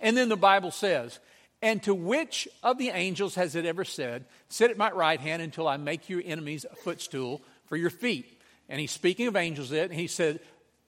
And 0.00 0.16
then 0.16 0.28
the 0.28 0.36
Bible 0.36 0.70
says, 0.70 1.18
and 1.62 1.82
to 1.82 1.94
which 1.94 2.48
of 2.62 2.78
the 2.78 2.88
angels 2.88 3.34
has 3.34 3.54
it 3.54 3.66
ever 3.66 3.84
said, 3.84 4.24
Sit 4.48 4.70
at 4.70 4.78
my 4.78 4.90
right 4.90 5.20
hand 5.20 5.42
until 5.42 5.68
I 5.68 5.76
make 5.76 6.08
your 6.08 6.22
enemies 6.24 6.64
a 6.70 6.74
footstool 6.74 7.42
for 7.66 7.76
your 7.76 7.90
feet? 7.90 8.40
And 8.68 8.80
he's 8.80 8.92
speaking 8.92 9.26
of 9.26 9.36
angels, 9.36 9.72
and 9.72 9.92
he 9.92 10.06
said, 10.06 10.40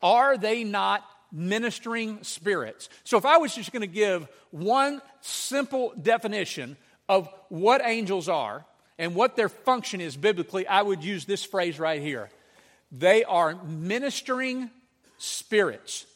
Are 0.03 0.39
they 0.39 0.65
not 0.65 1.05
ministering 1.31 2.23
spirits? 2.23 2.89
So 3.05 3.19
if 3.19 3.27
I 3.27 3.39
was 3.39 3.55
just 3.55 3.73
going 3.73 3.83
to 3.83 3.87
give 3.87 4.27
one 4.51 5.03
simple 5.21 5.93
definition 6.01 6.77
of 7.09 7.29
what 7.49 7.83
angels 7.85 8.29
are 8.29 8.65
and 8.99 9.15
what 9.15 9.37
their 9.37 9.49
function 9.49 10.01
is 10.01 10.17
biblically, 10.17 10.67
I 10.67 10.81
would 10.81 11.05
use 11.05 11.25
this 11.25 11.45
phrase 11.45 11.79
right 11.79 12.01
here. 12.01 12.31
They 12.91 13.25
are 13.25 13.57
ministering 13.65 14.71
spirits. 15.19 16.07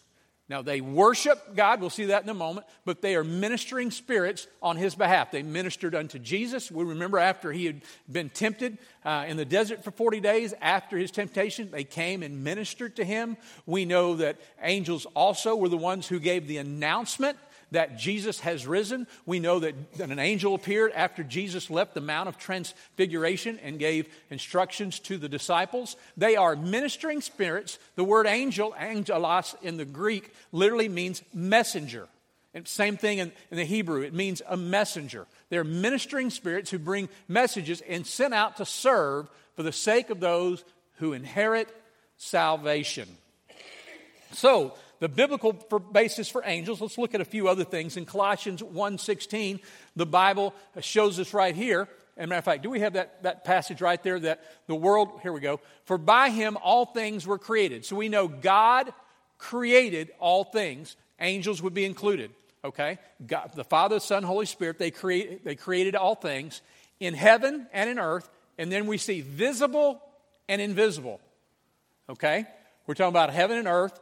Now, 0.48 0.62
they 0.62 0.80
worship 0.80 1.56
God, 1.56 1.80
we'll 1.80 1.90
see 1.90 2.06
that 2.06 2.22
in 2.22 2.28
a 2.28 2.34
moment, 2.34 2.68
but 2.84 3.02
they 3.02 3.16
are 3.16 3.24
ministering 3.24 3.90
spirits 3.90 4.46
on 4.62 4.76
his 4.76 4.94
behalf. 4.94 5.32
They 5.32 5.42
ministered 5.42 5.92
unto 5.94 6.20
Jesus. 6.20 6.70
We 6.70 6.84
remember 6.84 7.18
after 7.18 7.50
he 7.50 7.66
had 7.66 7.82
been 8.10 8.30
tempted 8.30 8.78
uh, 9.04 9.24
in 9.26 9.36
the 9.36 9.44
desert 9.44 9.82
for 9.82 9.90
40 9.90 10.20
days, 10.20 10.54
after 10.60 10.96
his 10.96 11.10
temptation, 11.10 11.72
they 11.72 11.82
came 11.82 12.22
and 12.22 12.44
ministered 12.44 12.94
to 12.96 13.04
him. 13.04 13.36
We 13.66 13.84
know 13.86 14.14
that 14.16 14.38
angels 14.62 15.04
also 15.16 15.56
were 15.56 15.68
the 15.68 15.76
ones 15.76 16.06
who 16.06 16.20
gave 16.20 16.46
the 16.46 16.58
announcement 16.58 17.38
that 17.72 17.98
Jesus 17.98 18.40
has 18.40 18.66
risen. 18.66 19.06
We 19.24 19.40
know 19.40 19.58
that 19.58 19.74
an 19.98 20.18
angel 20.18 20.54
appeared 20.54 20.92
after 20.92 21.22
Jesus 21.22 21.70
left 21.70 21.94
the 21.94 22.00
Mount 22.00 22.28
of 22.28 22.38
Transfiguration 22.38 23.58
and 23.62 23.78
gave 23.78 24.08
instructions 24.30 25.00
to 25.00 25.18
the 25.18 25.28
disciples. 25.28 25.96
They 26.16 26.36
are 26.36 26.56
ministering 26.56 27.20
spirits. 27.20 27.78
The 27.96 28.04
word 28.04 28.26
angel, 28.26 28.74
angelos 28.78 29.54
in 29.62 29.76
the 29.76 29.84
Greek, 29.84 30.32
literally 30.52 30.88
means 30.88 31.22
messenger. 31.34 32.08
And 32.54 32.66
same 32.66 32.96
thing 32.96 33.18
in, 33.18 33.32
in 33.50 33.58
the 33.58 33.64
Hebrew, 33.64 34.00
it 34.00 34.14
means 34.14 34.40
a 34.48 34.56
messenger. 34.56 35.26
They're 35.50 35.64
ministering 35.64 36.30
spirits 36.30 36.70
who 36.70 36.78
bring 36.78 37.08
messages 37.28 37.82
and 37.82 38.06
sent 38.06 38.32
out 38.32 38.56
to 38.56 38.64
serve 38.64 39.28
for 39.56 39.62
the 39.62 39.72
sake 39.72 40.08
of 40.10 40.20
those 40.20 40.64
who 40.98 41.12
inherit 41.12 41.68
salvation. 42.16 43.08
So, 44.32 44.74
the 44.98 45.08
biblical 45.08 45.52
basis 45.92 46.28
for 46.28 46.42
angels 46.44 46.80
let's 46.80 46.98
look 46.98 47.14
at 47.14 47.20
a 47.20 47.24
few 47.24 47.48
other 47.48 47.64
things 47.64 47.96
in 47.96 48.04
colossians 48.04 48.62
1.16 48.62 49.60
the 49.94 50.06
bible 50.06 50.54
shows 50.80 51.18
us 51.18 51.34
right 51.34 51.54
here 51.54 51.88
And 52.16 52.30
matter 52.30 52.38
of 52.38 52.44
fact, 52.44 52.62
do 52.62 52.70
we 52.70 52.80
have 52.80 52.94
that, 52.94 53.22
that 53.24 53.44
passage 53.44 53.82
right 53.82 54.02
there 54.02 54.18
that 54.18 54.42
the 54.66 54.74
world, 54.74 55.20
here 55.22 55.32
we 55.32 55.40
go, 55.40 55.60
for 55.84 55.98
by 55.98 56.30
him 56.30 56.56
all 56.62 56.86
things 56.86 57.26
were 57.26 57.38
created. 57.38 57.84
So 57.84 57.94
we 57.96 58.08
know 58.08 58.26
God 58.26 58.92
created 59.38 60.10
all 60.18 60.44
things, 60.44 60.96
angels 61.20 61.62
would 61.62 61.74
be 61.74 61.84
included, 61.84 62.30
okay? 62.64 62.98
God, 63.26 63.50
the 63.54 63.64
Father, 63.64 64.00
Son, 64.00 64.22
Holy 64.22 64.46
Spirit, 64.46 64.78
they, 64.78 64.90
create, 64.90 65.44
they 65.44 65.56
created 65.56 65.94
all 65.94 66.14
things 66.14 66.62
in 67.00 67.12
heaven 67.12 67.66
and 67.72 67.90
in 67.90 67.98
earth. 67.98 68.28
And 68.56 68.72
then 68.72 68.86
we 68.86 68.96
see 68.96 69.20
visible 69.20 70.00
and 70.48 70.62
invisible, 70.62 71.20
okay? 72.08 72.46
We're 72.86 72.94
talking 72.94 73.10
about 73.12 73.30
heaven 73.30 73.58
and 73.58 73.68
earth 73.68 74.00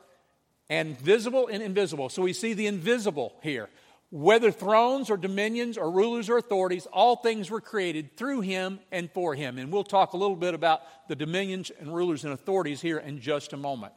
and 0.74 0.98
visible 0.98 1.46
and 1.46 1.62
invisible. 1.62 2.08
So 2.08 2.22
we 2.22 2.32
see 2.32 2.52
the 2.52 2.66
invisible 2.66 3.32
here. 3.42 3.68
Whether 4.10 4.50
thrones 4.50 5.08
or 5.08 5.16
dominions 5.16 5.78
or 5.78 5.88
rulers 5.88 6.28
or 6.28 6.36
authorities, 6.36 6.86
all 6.92 7.14
things 7.14 7.48
were 7.48 7.60
created 7.60 8.16
through 8.16 8.40
him 8.40 8.80
and 8.90 9.08
for 9.12 9.36
him. 9.36 9.58
And 9.58 9.70
we'll 9.70 9.84
talk 9.84 10.12
a 10.12 10.16
little 10.16 10.36
bit 10.36 10.52
about 10.52 10.82
the 11.08 11.14
dominions 11.14 11.70
and 11.78 11.94
rulers 11.94 12.24
and 12.24 12.32
authorities 12.32 12.80
here 12.80 12.98
in 12.98 13.20
just 13.20 13.52
a 13.52 13.56
moment. 13.56 13.92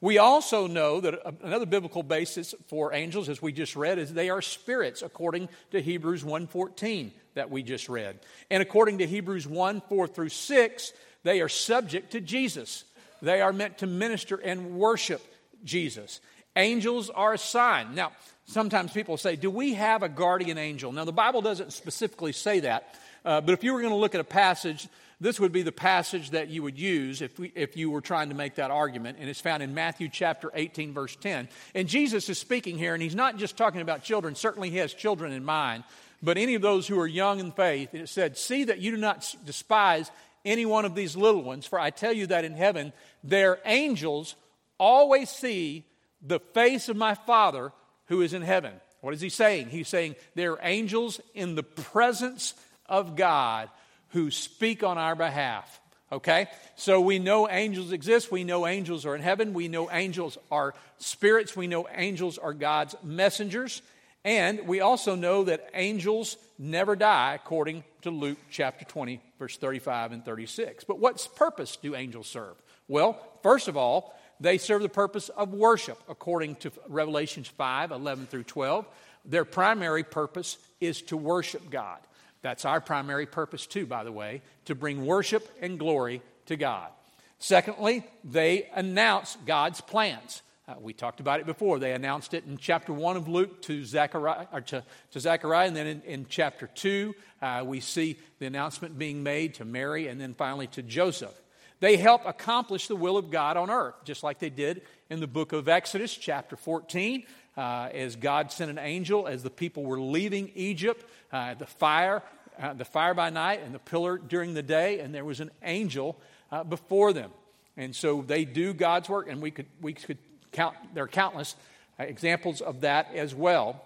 We 0.00 0.18
also 0.18 0.68
know 0.68 1.00
that 1.00 1.42
another 1.42 1.66
biblical 1.66 2.04
basis 2.04 2.54
for 2.68 2.92
angels, 2.92 3.28
as 3.28 3.42
we 3.42 3.52
just 3.52 3.74
read, 3.74 3.98
is 3.98 4.12
they 4.12 4.30
are 4.30 4.42
spirits, 4.42 5.02
according 5.02 5.48
to 5.72 5.80
Hebrews 5.80 6.22
1.14 6.22 7.10
that 7.34 7.50
we 7.50 7.64
just 7.64 7.88
read. 7.88 8.20
And 8.48 8.62
according 8.62 8.98
to 8.98 9.06
Hebrews 9.06 9.46
1, 9.48 9.82
4 9.88 10.06
through 10.06 10.28
6, 10.28 10.92
they 11.24 11.40
are 11.40 11.48
subject 11.48 12.12
to 12.12 12.20
Jesus. 12.20 12.84
They 13.22 13.40
are 13.40 13.52
meant 13.52 13.78
to 13.78 13.86
minister 13.86 14.36
and 14.36 14.74
worship 14.74 15.22
Jesus. 15.64 16.20
Angels 16.56 17.08
are 17.10 17.32
a 17.32 17.38
sign. 17.38 17.94
Now, 17.94 18.12
sometimes 18.44 18.92
people 18.92 19.16
say, 19.16 19.36
Do 19.36 19.50
we 19.50 19.74
have 19.74 20.02
a 20.02 20.08
guardian 20.08 20.58
angel? 20.58 20.92
Now, 20.92 21.04
the 21.04 21.12
Bible 21.12 21.40
doesn't 21.40 21.72
specifically 21.72 22.32
say 22.32 22.60
that, 22.60 22.94
uh, 23.24 23.40
but 23.40 23.52
if 23.52 23.64
you 23.64 23.72
were 23.72 23.80
going 23.80 23.92
to 23.92 23.98
look 23.98 24.14
at 24.14 24.20
a 24.20 24.24
passage, 24.24 24.88
this 25.20 25.38
would 25.38 25.52
be 25.52 25.62
the 25.62 25.72
passage 25.72 26.30
that 26.30 26.48
you 26.48 26.62
would 26.64 26.78
use 26.78 27.22
if, 27.22 27.38
we, 27.38 27.52
if 27.54 27.76
you 27.76 27.90
were 27.90 28.00
trying 28.00 28.28
to 28.30 28.34
make 28.34 28.56
that 28.56 28.72
argument. 28.72 29.18
And 29.20 29.30
it's 29.30 29.40
found 29.40 29.62
in 29.62 29.72
Matthew 29.72 30.08
chapter 30.08 30.50
18, 30.52 30.92
verse 30.92 31.14
10. 31.16 31.48
And 31.74 31.88
Jesus 31.88 32.28
is 32.28 32.38
speaking 32.38 32.76
here, 32.76 32.92
and 32.92 33.02
he's 33.02 33.14
not 33.14 33.36
just 33.36 33.56
talking 33.56 33.80
about 33.80 34.02
children. 34.02 34.34
Certainly, 34.34 34.70
he 34.70 34.78
has 34.78 34.92
children 34.92 35.32
in 35.32 35.44
mind, 35.44 35.84
but 36.22 36.38
any 36.38 36.54
of 36.54 36.62
those 36.62 36.88
who 36.88 36.98
are 36.98 37.06
young 37.06 37.38
in 37.38 37.52
faith. 37.52 37.90
And 37.92 38.02
it 38.02 38.08
said, 38.08 38.36
See 38.36 38.64
that 38.64 38.80
you 38.80 38.90
do 38.90 38.96
not 38.96 39.34
despise 39.46 40.10
any 40.44 40.66
one 40.66 40.84
of 40.84 40.94
these 40.94 41.16
little 41.16 41.42
ones, 41.42 41.66
for 41.66 41.78
I 41.78 41.90
tell 41.90 42.12
you 42.12 42.26
that 42.26 42.44
in 42.44 42.54
heaven 42.54 42.92
their 43.22 43.60
angels 43.64 44.34
always 44.82 45.30
see 45.30 45.84
the 46.20 46.40
face 46.40 46.88
of 46.88 46.96
my 46.96 47.14
Father 47.14 47.72
who 48.06 48.20
is 48.20 48.34
in 48.34 48.42
heaven. 48.42 48.72
What 49.00 49.14
is 49.14 49.20
he 49.20 49.28
saying? 49.28 49.68
He's 49.68 49.86
saying 49.86 50.16
there 50.34 50.52
are 50.52 50.58
angels 50.62 51.20
in 51.34 51.54
the 51.54 51.62
presence 51.62 52.54
of 52.86 53.14
God 53.14 53.70
who 54.08 54.32
speak 54.32 54.82
on 54.82 54.98
our 54.98 55.14
behalf. 55.14 55.80
Okay? 56.10 56.48
So 56.74 57.00
we 57.00 57.20
know 57.20 57.48
angels 57.48 57.92
exist. 57.92 58.32
We 58.32 58.42
know 58.42 58.66
angels 58.66 59.06
are 59.06 59.14
in 59.14 59.22
heaven. 59.22 59.54
We 59.54 59.68
know 59.68 59.88
angels 59.90 60.36
are 60.50 60.74
spirits. 60.98 61.56
We 61.56 61.68
know 61.68 61.86
angels 61.94 62.36
are 62.38 62.52
God's 62.52 62.96
messengers. 63.04 63.82
And 64.24 64.66
we 64.66 64.80
also 64.80 65.14
know 65.14 65.44
that 65.44 65.70
angels 65.74 66.36
never 66.58 66.96
die, 66.96 67.34
according 67.34 67.84
to 68.02 68.10
Luke 68.10 68.38
chapter 68.50 68.84
20, 68.84 69.20
verse 69.38 69.56
35 69.56 70.12
and 70.12 70.24
36. 70.24 70.84
But 70.84 70.98
what 70.98 71.26
purpose 71.36 71.76
do 71.76 71.94
angels 71.94 72.26
serve? 72.26 72.56
Well, 72.88 73.16
first 73.42 73.68
of 73.68 73.76
all, 73.76 74.14
they 74.42 74.58
serve 74.58 74.82
the 74.82 74.88
purpose 74.88 75.28
of 75.28 75.52
worship, 75.52 75.98
according 76.08 76.56
to 76.56 76.72
Revelations 76.88 77.48
5 77.48 77.92
11 77.92 78.26
through 78.26 78.44
12. 78.44 78.86
Their 79.24 79.44
primary 79.44 80.02
purpose 80.02 80.58
is 80.80 81.02
to 81.02 81.16
worship 81.16 81.70
God. 81.70 81.98
That's 82.42 82.64
our 82.64 82.80
primary 82.80 83.26
purpose, 83.26 83.66
too, 83.66 83.86
by 83.86 84.02
the 84.02 84.10
way, 84.10 84.42
to 84.64 84.74
bring 84.74 85.06
worship 85.06 85.48
and 85.60 85.78
glory 85.78 86.22
to 86.46 86.56
God. 86.56 86.90
Secondly, 87.38 88.04
they 88.24 88.68
announce 88.74 89.36
God's 89.46 89.80
plans. 89.80 90.42
Uh, 90.66 90.74
we 90.80 90.92
talked 90.92 91.20
about 91.20 91.40
it 91.40 91.46
before. 91.46 91.78
They 91.78 91.92
announced 91.92 92.34
it 92.34 92.44
in 92.46 92.56
chapter 92.56 92.92
1 92.92 93.16
of 93.16 93.28
Luke 93.28 93.62
to 93.62 93.84
Zechariah, 93.84 94.60
to, 94.66 94.84
to 95.12 95.20
Zechariah 95.20 95.68
and 95.68 95.76
then 95.76 95.86
in, 95.86 96.02
in 96.02 96.26
chapter 96.28 96.68
2, 96.68 97.14
uh, 97.40 97.62
we 97.64 97.80
see 97.80 98.16
the 98.38 98.46
announcement 98.46 98.98
being 98.98 99.22
made 99.22 99.54
to 99.54 99.64
Mary, 99.64 100.08
and 100.08 100.20
then 100.20 100.34
finally 100.34 100.66
to 100.68 100.82
Joseph. 100.82 101.34
They 101.82 101.96
help 101.96 102.24
accomplish 102.26 102.86
the 102.86 102.94
will 102.94 103.16
of 103.16 103.28
God 103.28 103.56
on 103.56 103.68
earth, 103.68 103.96
just 104.04 104.22
like 104.22 104.38
they 104.38 104.50
did 104.50 104.82
in 105.10 105.18
the 105.18 105.26
book 105.26 105.52
of 105.52 105.68
Exodus, 105.68 106.16
chapter 106.16 106.54
14, 106.54 107.24
uh, 107.56 107.88
as 107.92 108.14
God 108.14 108.52
sent 108.52 108.70
an 108.70 108.78
angel 108.78 109.26
as 109.26 109.42
the 109.42 109.50
people 109.50 109.82
were 109.82 109.98
leaving 109.98 110.52
Egypt, 110.54 111.04
uh, 111.32 111.54
the 111.54 111.66
fire, 111.66 112.22
uh, 112.60 112.72
the 112.74 112.84
fire 112.84 113.14
by 113.14 113.30
night 113.30 113.62
and 113.64 113.74
the 113.74 113.80
pillar 113.80 114.16
during 114.16 114.54
the 114.54 114.62
day, 114.62 115.00
and 115.00 115.12
there 115.12 115.24
was 115.24 115.40
an 115.40 115.50
angel 115.64 116.20
uh, 116.52 116.62
before 116.62 117.12
them. 117.12 117.32
And 117.76 117.96
so 117.96 118.22
they 118.22 118.44
do 118.44 118.72
God's 118.72 119.08
work, 119.08 119.28
and 119.28 119.42
we 119.42 119.50
could, 119.50 119.66
we 119.80 119.92
could 119.92 120.18
count, 120.52 120.76
there 120.94 121.02
are 121.02 121.08
countless 121.08 121.56
uh, 121.98 122.04
examples 122.04 122.60
of 122.60 122.82
that 122.82 123.12
as 123.12 123.34
well. 123.34 123.84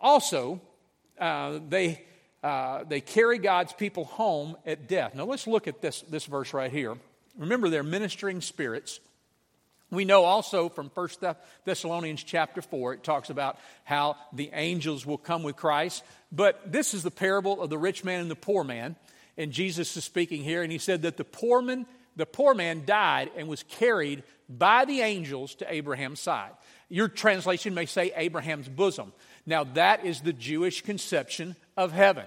Also, 0.00 0.60
uh, 1.18 1.58
they, 1.68 2.04
they 2.86 3.00
carry 3.00 3.38
God's 3.38 3.72
people 3.72 4.04
home 4.04 4.56
at 4.64 4.86
death. 4.86 5.16
Now 5.16 5.24
let's 5.24 5.48
look 5.48 5.66
at 5.66 5.80
this, 5.82 6.02
this 6.02 6.26
verse 6.26 6.54
right 6.54 6.70
here. 6.70 6.96
Remember, 7.36 7.68
they're 7.68 7.82
ministering 7.82 8.40
spirits. 8.40 9.00
We 9.90 10.04
know 10.04 10.24
also 10.24 10.68
from 10.68 10.90
1 10.92 11.08
Thessalonians 11.64 12.22
chapter 12.22 12.62
4, 12.62 12.94
it 12.94 13.04
talks 13.04 13.30
about 13.30 13.58
how 13.84 14.16
the 14.32 14.50
angels 14.52 15.06
will 15.06 15.18
come 15.18 15.42
with 15.42 15.56
Christ. 15.56 16.02
But 16.32 16.72
this 16.72 16.94
is 16.94 17.02
the 17.02 17.10
parable 17.10 17.62
of 17.62 17.70
the 17.70 17.78
rich 17.78 18.04
man 18.04 18.20
and 18.20 18.30
the 18.30 18.36
poor 18.36 18.64
man. 18.64 18.96
And 19.36 19.52
Jesus 19.52 19.96
is 19.96 20.04
speaking 20.04 20.42
here, 20.42 20.62
and 20.62 20.70
he 20.70 20.78
said 20.78 21.02
that 21.02 21.16
the 21.16 21.24
poor 21.24 21.60
man, 21.60 21.86
the 22.16 22.26
poor 22.26 22.54
man 22.54 22.84
died 22.84 23.30
and 23.36 23.48
was 23.48 23.62
carried 23.64 24.22
by 24.48 24.84
the 24.84 25.00
angels 25.00 25.54
to 25.56 25.72
Abraham's 25.72 26.20
side. 26.20 26.52
Your 26.88 27.08
translation 27.08 27.74
may 27.74 27.86
say 27.86 28.12
Abraham's 28.14 28.68
bosom. 28.68 29.12
Now, 29.46 29.64
that 29.64 30.04
is 30.04 30.20
the 30.20 30.32
Jewish 30.32 30.82
conception 30.82 31.56
of 31.76 31.92
heaven. 31.92 32.26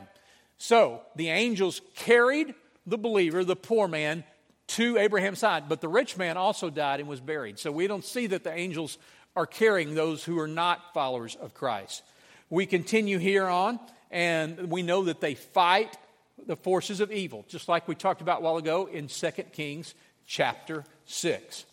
So, 0.57 1.01
the 1.15 1.29
angels 1.29 1.81
carried 1.95 2.53
the 2.85 2.97
believer, 2.97 3.43
the 3.43 3.55
poor 3.55 3.87
man, 3.87 4.23
to 4.67 4.97
Abraham's 4.97 5.39
side. 5.39 5.69
But 5.69 5.81
the 5.81 5.87
rich 5.87 6.17
man 6.17 6.37
also 6.37 6.69
died 6.69 6.99
and 6.99 7.09
was 7.09 7.19
buried. 7.19 7.59
So 7.59 7.71
we 7.71 7.87
don't 7.87 8.05
see 8.05 8.27
that 8.27 8.43
the 8.43 8.53
angels 8.53 8.97
are 9.35 9.45
carrying 9.45 9.95
those 9.95 10.23
who 10.23 10.39
are 10.39 10.47
not 10.47 10.93
followers 10.93 11.35
of 11.35 11.53
Christ. 11.53 12.03
We 12.49 12.65
continue 12.65 13.17
here 13.17 13.45
on, 13.45 13.79
and 14.09 14.71
we 14.71 14.81
know 14.81 15.03
that 15.05 15.21
they 15.21 15.35
fight 15.35 15.97
the 16.45 16.55
forces 16.55 17.01
of 17.01 17.11
evil, 17.11 17.45
just 17.47 17.67
like 17.67 17.87
we 17.87 17.95
talked 17.95 18.21
about 18.21 18.39
a 18.39 18.43
while 18.43 18.57
ago 18.57 18.85
in 18.85 19.07
2 19.07 19.31
Kings 19.51 19.93
chapter 20.25 20.83
6. 21.05 21.65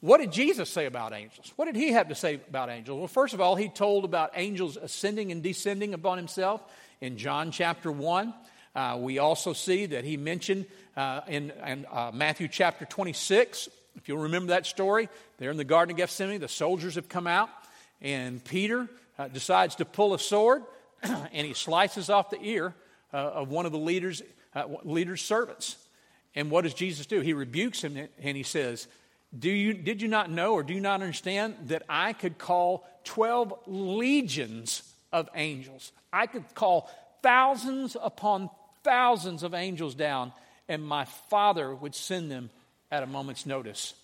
What 0.00 0.18
did 0.18 0.32
Jesus 0.32 0.68
say 0.68 0.86
about 0.86 1.12
angels? 1.12 1.52
What 1.56 1.66
did 1.66 1.76
he 1.76 1.92
have 1.92 2.08
to 2.08 2.14
say 2.14 2.40
about 2.48 2.70
angels? 2.70 2.98
Well, 2.98 3.08
first 3.08 3.34
of 3.34 3.40
all, 3.40 3.54
he 3.56 3.68
told 3.68 4.04
about 4.04 4.32
angels 4.34 4.76
ascending 4.76 5.30
and 5.30 5.42
descending 5.42 5.94
upon 5.94 6.18
himself 6.18 6.60
in 7.00 7.18
John 7.18 7.52
chapter 7.52 7.92
1. 7.92 8.34
Uh, 8.74 8.96
we 9.00 9.18
also 9.18 9.52
see 9.52 9.86
that 9.86 10.04
he 10.04 10.16
mentioned 10.16 10.66
uh, 10.96 11.20
in, 11.28 11.52
in 11.66 11.86
uh, 11.90 12.10
Matthew 12.12 12.48
chapter 12.48 12.84
26, 12.84 13.68
if 13.96 14.08
you'll 14.08 14.18
remember 14.18 14.48
that 14.48 14.66
story, 14.66 15.08
there 15.38 15.50
in 15.50 15.56
the 15.56 15.64
Garden 15.64 15.92
of 15.92 15.98
Gethsemane, 15.98 16.40
the 16.40 16.48
soldiers 16.48 16.94
have 16.94 17.08
come 17.08 17.26
out, 17.26 17.50
and 18.00 18.42
Peter 18.42 18.88
uh, 19.18 19.28
decides 19.28 19.74
to 19.76 19.84
pull 19.84 20.14
a 20.14 20.18
sword, 20.18 20.62
and 21.02 21.46
he 21.46 21.54
slices 21.54 22.08
off 22.08 22.30
the 22.30 22.42
ear 22.42 22.74
uh, 23.12 23.16
of 23.16 23.48
one 23.50 23.66
of 23.66 23.72
the 23.72 23.78
leader's, 23.78 24.22
uh, 24.54 24.64
leader's 24.84 25.20
servants. 25.20 25.76
And 26.34 26.50
what 26.50 26.62
does 26.62 26.74
Jesus 26.74 27.06
do? 27.06 27.20
He 27.20 27.34
rebukes 27.34 27.82
him 27.82 28.08
and 28.22 28.36
he 28.36 28.42
says, 28.42 28.88
do 29.36 29.50
you, 29.50 29.74
Did 29.74 30.02
you 30.02 30.08
not 30.08 30.30
know 30.30 30.54
or 30.54 30.62
do 30.62 30.74
you 30.74 30.80
not 30.80 31.00
understand 31.00 31.56
that 31.66 31.82
I 31.88 32.12
could 32.12 32.38
call 32.38 32.86
12 33.04 33.54
legions 33.66 34.82
of 35.12 35.28
angels? 35.34 35.92
I 36.12 36.26
could 36.26 36.54
call 36.54 36.90
thousands 37.22 37.96
upon 38.00 38.50
thousands 38.84 39.42
of 39.42 39.54
angels 39.54 39.94
down, 39.94 40.32
and 40.68 40.82
my 40.82 41.04
Father 41.04 41.74
would 41.74 41.94
send 41.94 42.30
them 42.30 42.50
at 42.90 43.02
a 43.02 43.06
moment's 43.06 43.46
notice. 43.46 43.94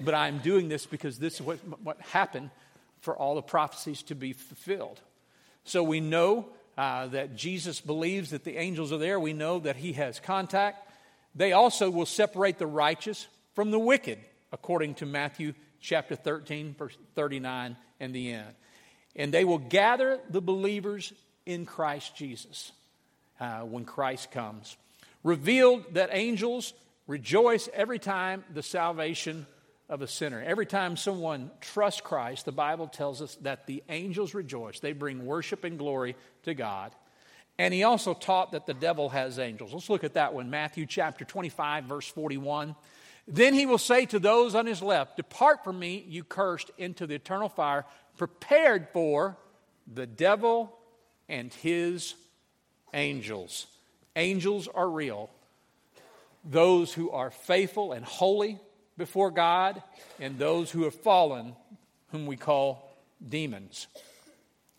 But 0.00 0.14
I'm 0.14 0.38
doing 0.38 0.68
this 0.68 0.86
because 0.86 1.18
this 1.18 1.34
is 1.34 1.42
what, 1.42 1.58
what 1.82 2.00
happened 2.00 2.50
for 3.00 3.16
all 3.16 3.34
the 3.34 3.42
prophecies 3.42 4.02
to 4.04 4.14
be 4.14 4.32
fulfilled. 4.32 5.00
So 5.64 5.82
we 5.82 6.00
know 6.00 6.46
uh, 6.76 7.06
that 7.08 7.36
Jesus 7.36 7.80
believes 7.80 8.30
that 8.30 8.44
the 8.44 8.56
angels 8.56 8.92
are 8.92 8.98
there. 8.98 9.20
We 9.20 9.32
know 9.32 9.60
that 9.60 9.76
he 9.76 9.92
has 9.92 10.18
contact. 10.18 10.88
They 11.34 11.52
also 11.52 11.90
will 11.90 12.06
separate 12.06 12.58
the 12.58 12.66
righteous 12.66 13.26
from 13.54 13.70
the 13.70 13.78
wicked, 13.78 14.18
according 14.52 14.94
to 14.94 15.06
Matthew 15.06 15.54
chapter 15.80 16.16
13, 16.16 16.74
verse 16.78 16.96
39 17.14 17.76
and 18.00 18.14
the 18.14 18.32
end. 18.32 18.48
And 19.14 19.32
they 19.32 19.44
will 19.44 19.58
gather 19.58 20.18
the 20.28 20.40
believers 20.40 21.12
in 21.46 21.66
Christ 21.66 22.16
Jesus 22.16 22.72
uh, 23.40 23.60
when 23.60 23.84
Christ 23.84 24.30
comes. 24.30 24.76
Revealed 25.22 25.94
that 25.94 26.10
angels 26.12 26.74
rejoice 27.06 27.68
every 27.72 27.98
time 27.98 28.44
the 28.52 28.62
salvation 28.62 29.46
of 29.88 30.02
a 30.02 30.06
sinner. 30.06 30.42
Every 30.42 30.66
time 30.66 30.96
someone 30.96 31.50
trusts 31.60 32.00
Christ, 32.00 32.44
the 32.44 32.52
Bible 32.52 32.86
tells 32.86 33.20
us 33.20 33.36
that 33.42 33.66
the 33.66 33.82
angels 33.88 34.34
rejoice. 34.34 34.80
They 34.80 34.92
bring 34.92 35.26
worship 35.26 35.64
and 35.64 35.78
glory 35.78 36.16
to 36.44 36.54
God. 36.54 36.92
And 37.58 37.72
he 37.72 37.84
also 37.84 38.14
taught 38.14 38.52
that 38.52 38.66
the 38.66 38.74
devil 38.74 39.10
has 39.10 39.38
angels. 39.38 39.72
Let's 39.72 39.90
look 39.90 40.04
at 40.04 40.14
that 40.14 40.34
one. 40.34 40.50
Matthew 40.50 40.86
chapter 40.86 41.24
25, 41.24 41.84
verse 41.84 42.08
41. 42.08 42.74
Then 43.28 43.54
he 43.54 43.64
will 43.64 43.78
say 43.78 44.06
to 44.06 44.18
those 44.18 44.54
on 44.54 44.66
his 44.66 44.82
left, 44.82 45.16
Depart 45.16 45.64
from 45.64 45.78
me, 45.78 46.04
you 46.08 46.24
cursed, 46.24 46.70
into 46.78 47.06
the 47.06 47.14
eternal 47.14 47.48
fire, 47.48 47.84
prepared 48.16 48.88
for 48.92 49.36
the 49.92 50.06
devil 50.06 50.76
and 51.28 51.52
his 51.54 52.14
angels. 52.94 53.66
Angels 54.16 54.68
are 54.68 54.88
real. 54.88 55.28
Those 56.44 56.92
who 56.92 57.10
are 57.10 57.30
faithful 57.30 57.92
and 57.92 58.04
holy 58.04 58.58
before 58.96 59.30
God, 59.30 59.82
and 60.20 60.38
those 60.38 60.70
who 60.70 60.84
have 60.84 60.94
fallen, 60.94 61.56
whom 62.12 62.26
we 62.26 62.36
call 62.36 62.96
demons. 63.28 63.88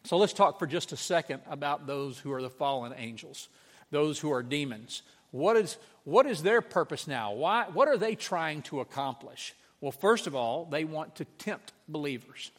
So 0.05 0.17
let's 0.17 0.33
talk 0.33 0.59
for 0.59 0.67
just 0.67 0.91
a 0.91 0.97
second 0.97 1.41
about 1.49 1.87
those 1.87 2.17
who 2.17 2.31
are 2.31 2.41
the 2.41 2.49
fallen 2.49 2.93
angels, 2.95 3.49
those 3.91 4.19
who 4.19 4.31
are 4.31 4.43
demons. 4.43 5.01
What 5.31 5.57
is, 5.57 5.77
what 6.05 6.27
is 6.27 6.43
their 6.43 6.61
purpose 6.61 7.07
now? 7.07 7.33
Why, 7.33 7.65
what 7.73 7.87
are 7.87 7.97
they 7.97 8.15
trying 8.15 8.61
to 8.63 8.79
accomplish? 8.79 9.53
Well, 9.81 9.91
first 9.91 10.27
of 10.27 10.35
all, 10.35 10.65
they 10.65 10.85
want 10.85 11.15
to 11.15 11.25
tempt 11.25 11.73
believers. 11.89 12.51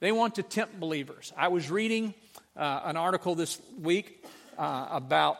They 0.00 0.12
want 0.12 0.34
to 0.36 0.42
tempt 0.42 0.80
believers. 0.80 1.32
I 1.36 1.48
was 1.48 1.70
reading 1.70 2.14
uh, 2.56 2.80
an 2.84 2.96
article 2.96 3.34
this 3.34 3.60
week 3.80 4.24
uh, 4.58 4.88
about 4.90 5.38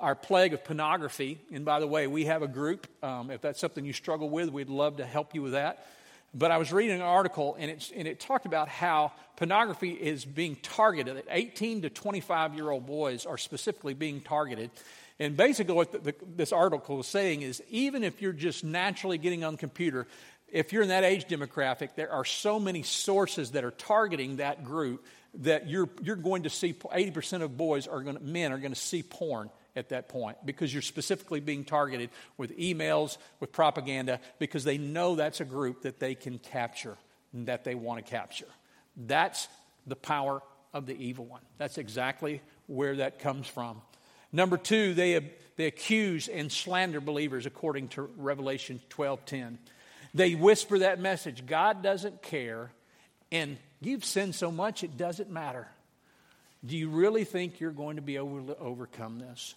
our 0.00 0.14
plague 0.14 0.52
of 0.52 0.64
pornography. 0.64 1.38
And 1.52 1.64
by 1.64 1.80
the 1.80 1.86
way, 1.86 2.06
we 2.06 2.24
have 2.24 2.42
a 2.42 2.48
group. 2.48 2.86
Um, 3.02 3.30
if 3.30 3.40
that's 3.40 3.60
something 3.60 3.84
you 3.84 3.92
struggle 3.92 4.28
with, 4.28 4.50
we'd 4.50 4.68
love 4.68 4.96
to 4.96 5.06
help 5.06 5.34
you 5.34 5.42
with 5.42 5.52
that. 5.52 5.86
But 6.34 6.50
I 6.50 6.56
was 6.56 6.72
reading 6.72 6.96
an 6.96 7.02
article, 7.02 7.56
and, 7.58 7.70
it's, 7.70 7.92
and 7.94 8.08
it 8.08 8.18
talked 8.18 8.46
about 8.46 8.68
how 8.68 9.12
pornography 9.36 9.90
is 9.90 10.24
being 10.24 10.56
targeted. 10.56 11.22
18 11.30 11.82
to 11.82 11.90
25 11.90 12.54
year 12.54 12.70
old 12.70 12.86
boys 12.86 13.26
are 13.26 13.36
specifically 13.36 13.92
being 13.92 14.20
targeted. 14.22 14.70
And 15.18 15.36
basically, 15.36 15.74
what 15.74 15.92
the, 15.92 15.98
the, 15.98 16.14
this 16.36 16.52
article 16.52 17.00
is 17.00 17.06
saying 17.06 17.42
is 17.42 17.62
even 17.68 18.02
if 18.02 18.22
you're 18.22 18.32
just 18.32 18.64
naturally 18.64 19.18
getting 19.18 19.44
on 19.44 19.52
the 19.52 19.58
computer, 19.58 20.06
if 20.48 20.72
you're 20.72 20.82
in 20.82 20.88
that 20.88 21.04
age 21.04 21.26
demographic, 21.26 21.94
there 21.96 22.10
are 22.10 22.24
so 22.24 22.58
many 22.58 22.82
sources 22.82 23.52
that 23.52 23.62
are 23.62 23.70
targeting 23.70 24.36
that 24.36 24.64
group 24.64 25.04
that 25.34 25.68
you're, 25.68 25.88
you're 26.02 26.16
going 26.16 26.42
to 26.42 26.50
see 26.50 26.74
80% 26.74 27.42
of 27.42 27.56
boys 27.56 27.86
are 27.86 28.02
going 28.02 28.16
to, 28.16 28.22
men 28.22 28.52
are 28.52 28.58
going 28.58 28.74
to 28.74 28.80
see 28.80 29.02
porn 29.02 29.50
at 29.74 29.88
that 29.88 30.08
point 30.08 30.36
because 30.44 30.72
you're 30.72 30.82
specifically 30.82 31.40
being 31.40 31.64
targeted 31.64 32.10
with 32.36 32.56
emails, 32.58 33.16
with 33.40 33.52
propaganda, 33.52 34.20
because 34.38 34.64
they 34.64 34.78
know 34.78 35.14
that's 35.14 35.40
a 35.40 35.44
group 35.44 35.82
that 35.82 35.98
they 35.98 36.14
can 36.14 36.38
capture 36.38 36.96
and 37.32 37.46
that 37.46 37.64
they 37.64 37.74
want 37.74 38.04
to 38.04 38.10
capture. 38.10 38.48
That's 38.96 39.48
the 39.86 39.96
power 39.96 40.42
of 40.74 40.86
the 40.86 40.94
evil 40.94 41.24
one. 41.24 41.40
That's 41.58 41.78
exactly 41.78 42.42
where 42.66 42.96
that 42.96 43.18
comes 43.18 43.46
from. 43.46 43.80
Number 44.32 44.56
two, 44.56 44.94
they, 44.94 45.32
they 45.56 45.66
accuse 45.66 46.28
and 46.28 46.50
slander 46.50 47.00
believers 47.00 47.46
according 47.46 47.88
to 47.88 48.02
Revelation 48.16 48.80
12:10. 48.90 49.58
They 50.14 50.34
whisper 50.34 50.78
that 50.80 51.00
message 51.00 51.46
God 51.46 51.82
doesn't 51.82 52.22
care, 52.22 52.70
and 53.30 53.58
you've 53.86 54.04
sinned 54.04 54.34
so 54.34 54.50
much 54.50 54.84
it 54.84 54.96
doesn't 54.96 55.30
matter. 55.30 55.68
Do 56.64 56.76
you 56.76 56.88
really 56.88 57.24
think 57.24 57.60
you're 57.60 57.70
going 57.72 57.96
to 57.96 58.02
be 58.02 58.16
able 58.16 58.46
to 58.46 58.58
overcome 58.58 59.18
this? 59.18 59.54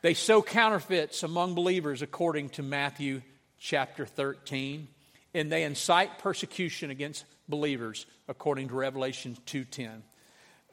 They 0.00 0.14
sow 0.14 0.42
counterfeits 0.42 1.22
among 1.22 1.54
believers 1.54 2.02
according 2.02 2.50
to 2.50 2.62
Matthew 2.62 3.22
chapter 3.58 4.06
13, 4.06 4.88
and 5.34 5.50
they 5.50 5.64
incite 5.64 6.18
persecution 6.18 6.90
against 6.90 7.24
believers 7.48 8.06
according 8.28 8.68
to 8.68 8.74
Revelation 8.74 9.36
2:10. 9.46 10.02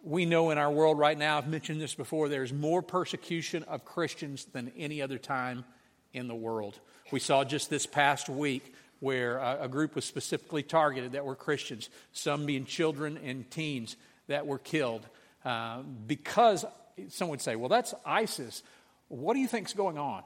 We 0.04 0.26
know 0.26 0.52
in 0.52 0.60
our 0.60 0.72
world 0.72 1.00
right 1.00 1.18
now, 1.18 1.40
I've 1.40 1.48
mentioned 1.48 1.82
this 1.82 1.96
before, 1.96 2.30
there's 2.30 2.54
more 2.54 2.84
persecution 2.84 3.64
of 3.64 3.84
Christians 3.84 4.46
than 4.46 4.72
any 4.78 5.02
other 5.02 5.18
time 5.18 5.66
in 6.14 6.28
the 6.28 6.36
world. 6.36 6.80
We 7.12 7.20
saw 7.20 7.44
just 7.44 7.72
this 7.72 7.88
past 7.88 8.30
week 8.30 8.74
where 9.06 9.38
a, 9.38 9.68
group 9.68 9.94
was 9.94 10.04
specifically 10.04 10.64
targeted 10.64 11.12
that 11.12 11.24
were 11.24 11.36
Christians, 11.36 11.92
some 12.12 12.48
being 12.48 12.66
children 12.66 13.20
and 13.24 13.48
teens 13.52 13.98
that 14.26 14.48
were 14.48 14.58
killed. 14.58 15.06
Uh, 15.46 15.84
because 16.08 16.66
some 17.10 17.30
would 17.30 17.40
say, 17.40 17.56
well, 17.56 17.70
that's 17.70 17.94
ISIS. 18.04 18.64
What 19.08 19.36
do 19.36 19.42
you 19.42 19.48
think's 19.48 19.74
going 19.74 20.00
on? 20.00 20.24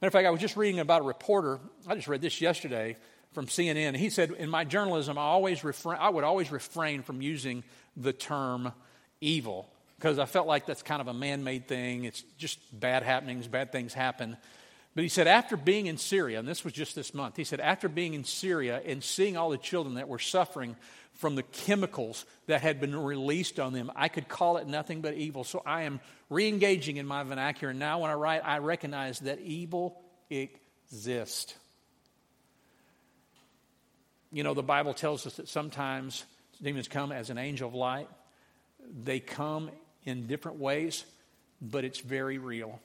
Matter 0.00 0.06
of 0.06 0.12
fact, 0.14 0.26
I 0.26 0.30
was 0.30 0.40
just 0.40 0.56
reading 0.56 0.80
about 0.80 1.02
a 1.02 1.04
reporter. 1.04 1.60
I 1.86 1.94
just 1.94 2.08
read 2.08 2.22
this 2.22 2.40
yesterday 2.40 2.96
from 3.34 3.48
CNN. 3.48 3.96
He 3.96 4.08
said, 4.08 4.30
"In 4.30 4.48
my 4.48 4.64
journalism, 4.64 5.18
I 5.18 5.24
always 5.24 5.62
refrain, 5.62 5.98
I 6.00 6.08
would 6.08 6.24
always 6.24 6.50
refrain 6.50 7.02
from 7.02 7.20
using 7.20 7.62
the 7.98 8.14
term 8.14 8.72
evil 9.20 9.68
because 9.98 10.18
I 10.18 10.24
felt 10.24 10.46
like 10.46 10.64
that's 10.64 10.82
kind 10.82 11.02
of 11.02 11.08
a 11.08 11.12
man-made 11.12 11.68
thing. 11.68 12.04
It's 12.04 12.22
just 12.38 12.58
bad 12.72 13.02
happenings, 13.02 13.46
bad 13.46 13.72
things 13.72 13.92
happen." 13.92 14.38
But 14.94 15.04
he 15.04 15.08
said, 15.08 15.26
after 15.26 15.56
being 15.56 15.86
in 15.86 15.96
Syria, 15.96 16.38
and 16.38 16.46
this 16.46 16.64
was 16.64 16.74
just 16.74 16.94
this 16.94 17.14
month, 17.14 17.36
he 17.36 17.44
said, 17.44 17.60
after 17.60 17.88
being 17.88 18.12
in 18.12 18.24
Syria 18.24 18.80
and 18.84 19.02
seeing 19.02 19.38
all 19.38 19.48
the 19.48 19.56
children 19.56 19.94
that 19.94 20.06
were 20.06 20.18
suffering 20.18 20.76
from 21.14 21.34
the 21.34 21.42
chemicals 21.42 22.26
that 22.46 22.60
had 22.60 22.78
been 22.78 22.94
released 22.94 23.58
on 23.58 23.72
them, 23.72 23.90
I 23.96 24.08
could 24.08 24.28
call 24.28 24.58
it 24.58 24.66
nothing 24.66 25.00
but 25.00 25.14
evil. 25.14 25.44
So 25.44 25.62
I 25.64 25.82
am 25.82 26.00
re 26.28 26.46
engaging 26.46 26.98
in 26.98 27.06
my 27.06 27.22
vernacular. 27.22 27.70
And 27.70 27.78
now 27.78 28.00
when 28.00 28.10
I 28.10 28.14
write, 28.14 28.42
I 28.44 28.58
recognize 28.58 29.20
that 29.20 29.40
evil 29.40 29.98
exists. 30.28 31.54
You 34.30 34.42
know, 34.42 34.52
the 34.52 34.62
Bible 34.62 34.92
tells 34.92 35.26
us 35.26 35.36
that 35.36 35.48
sometimes 35.48 36.24
demons 36.62 36.88
come 36.88 37.12
as 37.12 37.30
an 37.30 37.38
angel 37.38 37.68
of 37.68 37.74
light, 37.74 38.08
they 39.04 39.20
come 39.20 39.70
in 40.04 40.26
different 40.26 40.58
ways, 40.58 41.04
but 41.62 41.84
it's 41.84 42.00
very 42.00 42.38
real. 42.38 42.78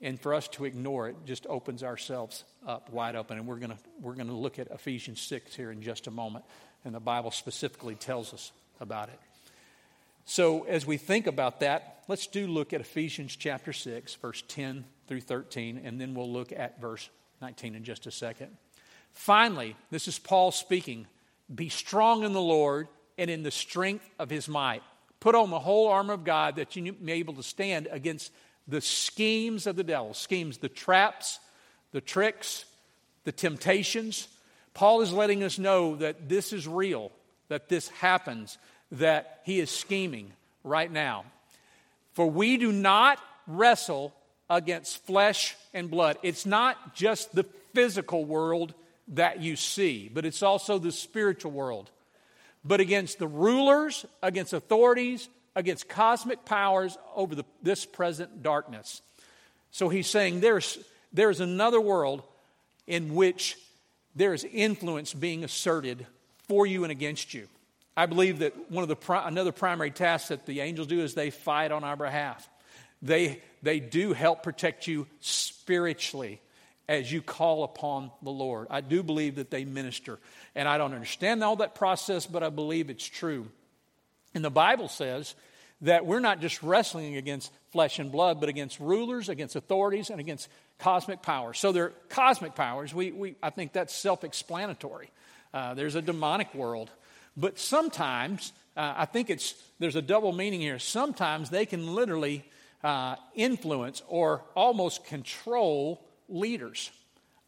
And 0.00 0.20
for 0.20 0.32
us 0.32 0.46
to 0.48 0.64
ignore 0.64 1.08
it 1.08 1.16
just 1.26 1.46
opens 1.48 1.82
ourselves 1.82 2.44
up 2.66 2.90
wide 2.90 3.16
open. 3.16 3.38
And 3.38 3.46
we're 3.46 3.56
going 3.56 3.70
to 3.70 3.78
we're 4.00 4.14
going 4.14 4.28
to 4.28 4.34
look 4.34 4.58
at 4.58 4.68
Ephesians 4.68 5.20
6 5.20 5.54
here 5.54 5.72
in 5.72 5.82
just 5.82 6.06
a 6.06 6.10
moment. 6.10 6.44
And 6.84 6.94
the 6.94 7.00
Bible 7.00 7.30
specifically 7.30 7.96
tells 7.96 8.32
us 8.32 8.52
about 8.80 9.08
it. 9.08 9.18
So, 10.24 10.64
as 10.64 10.86
we 10.86 10.98
think 10.98 11.26
about 11.26 11.60
that, 11.60 12.04
let's 12.06 12.26
do 12.26 12.46
look 12.46 12.74
at 12.74 12.82
Ephesians 12.82 13.34
chapter 13.34 13.72
6, 13.72 14.14
verse 14.16 14.44
10 14.46 14.84
through 15.06 15.22
13, 15.22 15.80
and 15.82 15.98
then 15.98 16.12
we'll 16.12 16.30
look 16.30 16.52
at 16.52 16.80
verse 16.82 17.08
19 17.40 17.74
in 17.74 17.82
just 17.82 18.06
a 18.06 18.10
second. 18.10 18.48
Finally, 19.14 19.74
this 19.90 20.06
is 20.06 20.18
Paul 20.18 20.50
speaking 20.50 21.06
be 21.52 21.70
strong 21.70 22.24
in 22.24 22.34
the 22.34 22.42
Lord 22.42 22.88
and 23.16 23.30
in 23.30 23.42
the 23.42 23.50
strength 23.50 24.08
of 24.18 24.28
his 24.28 24.48
might. 24.48 24.82
Put 25.18 25.34
on 25.34 25.48
the 25.48 25.58
whole 25.58 25.88
armor 25.88 26.12
of 26.12 26.24
God 26.24 26.56
that 26.56 26.76
you 26.76 26.82
may 26.82 26.92
be 26.92 27.12
able 27.12 27.34
to 27.34 27.42
stand 27.42 27.88
against 27.90 28.30
the 28.68 28.80
schemes 28.80 29.66
of 29.66 29.76
the 29.76 29.82
devil 29.82 30.14
schemes, 30.14 30.58
the 30.58 30.68
traps, 30.68 31.40
the 31.92 32.00
tricks, 32.00 32.66
the 33.24 33.32
temptations. 33.32 34.28
Paul 34.74 35.00
is 35.00 35.12
letting 35.12 35.42
us 35.42 35.58
know 35.58 35.96
that 35.96 36.28
this 36.28 36.52
is 36.52 36.68
real, 36.68 37.10
that 37.48 37.68
this 37.68 37.88
happens, 37.88 38.58
that 38.92 39.40
he 39.44 39.58
is 39.58 39.70
scheming 39.70 40.32
right 40.62 40.90
now. 40.90 41.24
For 42.12 42.30
we 42.30 42.58
do 42.58 42.70
not 42.70 43.18
wrestle 43.46 44.14
against 44.50 45.04
flesh 45.06 45.56
and 45.72 45.90
blood. 45.90 46.18
It's 46.22 46.46
not 46.46 46.94
just 46.94 47.34
the 47.34 47.44
physical 47.74 48.24
world 48.24 48.74
that 49.08 49.40
you 49.40 49.56
see, 49.56 50.10
but 50.12 50.26
it's 50.26 50.42
also 50.42 50.78
the 50.78 50.92
spiritual 50.92 51.52
world. 51.52 51.90
But 52.64 52.80
against 52.80 53.18
the 53.18 53.28
rulers, 53.28 54.04
against 54.22 54.52
authorities, 54.52 55.28
against 55.54 55.88
cosmic 55.88 56.44
powers 56.44 56.96
over 57.14 57.34
the, 57.34 57.44
this 57.62 57.84
present 57.84 58.42
darkness. 58.42 59.02
So 59.70 59.88
he's 59.88 60.06
saying 60.06 60.40
there's, 60.40 60.78
there's 61.12 61.40
another 61.40 61.80
world 61.80 62.22
in 62.86 63.14
which 63.14 63.56
there 64.14 64.34
is 64.34 64.44
influence 64.44 65.12
being 65.14 65.44
asserted 65.44 66.06
for 66.48 66.66
you 66.66 66.84
and 66.84 66.90
against 66.90 67.34
you. 67.34 67.48
I 67.96 68.06
believe 68.06 68.40
that 68.40 68.70
one 68.70 68.82
of 68.82 68.88
the 68.88 69.12
another 69.26 69.52
primary 69.52 69.90
tasks 69.90 70.28
that 70.28 70.46
the 70.46 70.60
angels 70.60 70.86
do 70.86 71.00
is 71.00 71.14
they 71.14 71.30
fight 71.30 71.72
on 71.72 71.84
our 71.84 71.96
behalf. 71.96 72.48
They, 73.02 73.40
they 73.62 73.80
do 73.80 74.12
help 74.12 74.42
protect 74.42 74.86
you 74.86 75.06
spiritually 75.20 76.40
as 76.88 77.12
you 77.12 77.20
call 77.20 77.64
upon 77.64 78.10
the 78.22 78.30
Lord. 78.30 78.68
I 78.70 78.80
do 78.80 79.02
believe 79.02 79.36
that 79.36 79.50
they 79.50 79.64
minister. 79.64 80.18
And 80.54 80.66
I 80.66 80.78
don't 80.78 80.94
understand 80.94 81.44
all 81.44 81.56
that 81.56 81.74
process, 81.74 82.24
but 82.26 82.42
I 82.42 82.48
believe 82.48 82.88
it's 82.88 83.06
true. 83.06 83.48
And 84.34 84.44
the 84.44 84.50
Bible 84.50 84.88
says 84.88 85.34
that 85.82 86.06
we're 86.06 86.20
not 86.20 86.40
just 86.40 86.62
wrestling 86.62 87.16
against 87.16 87.52
flesh 87.70 87.98
and 87.98 88.10
blood, 88.10 88.40
but 88.40 88.48
against 88.48 88.80
rulers, 88.80 89.28
against 89.28 89.56
authorities, 89.56 90.10
and 90.10 90.20
against 90.20 90.48
cosmic 90.78 91.22
powers. 91.22 91.58
So 91.58 91.72
they're 91.72 91.92
cosmic 92.08 92.54
powers. 92.54 92.94
We, 92.94 93.12
we, 93.12 93.36
I 93.42 93.50
think 93.50 93.72
that's 93.72 93.94
self 93.94 94.24
explanatory. 94.24 95.10
Uh, 95.52 95.74
there's 95.74 95.94
a 95.94 96.02
demonic 96.02 96.54
world. 96.54 96.90
But 97.36 97.58
sometimes, 97.58 98.52
uh, 98.76 98.94
I 98.96 99.04
think 99.04 99.30
it's, 99.30 99.54
there's 99.78 99.96
a 99.96 100.02
double 100.02 100.32
meaning 100.32 100.60
here. 100.60 100.78
Sometimes 100.78 101.50
they 101.50 101.66
can 101.66 101.94
literally 101.94 102.44
uh, 102.82 103.16
influence 103.34 104.02
or 104.08 104.42
almost 104.54 105.04
control 105.04 106.04
leaders. 106.28 106.90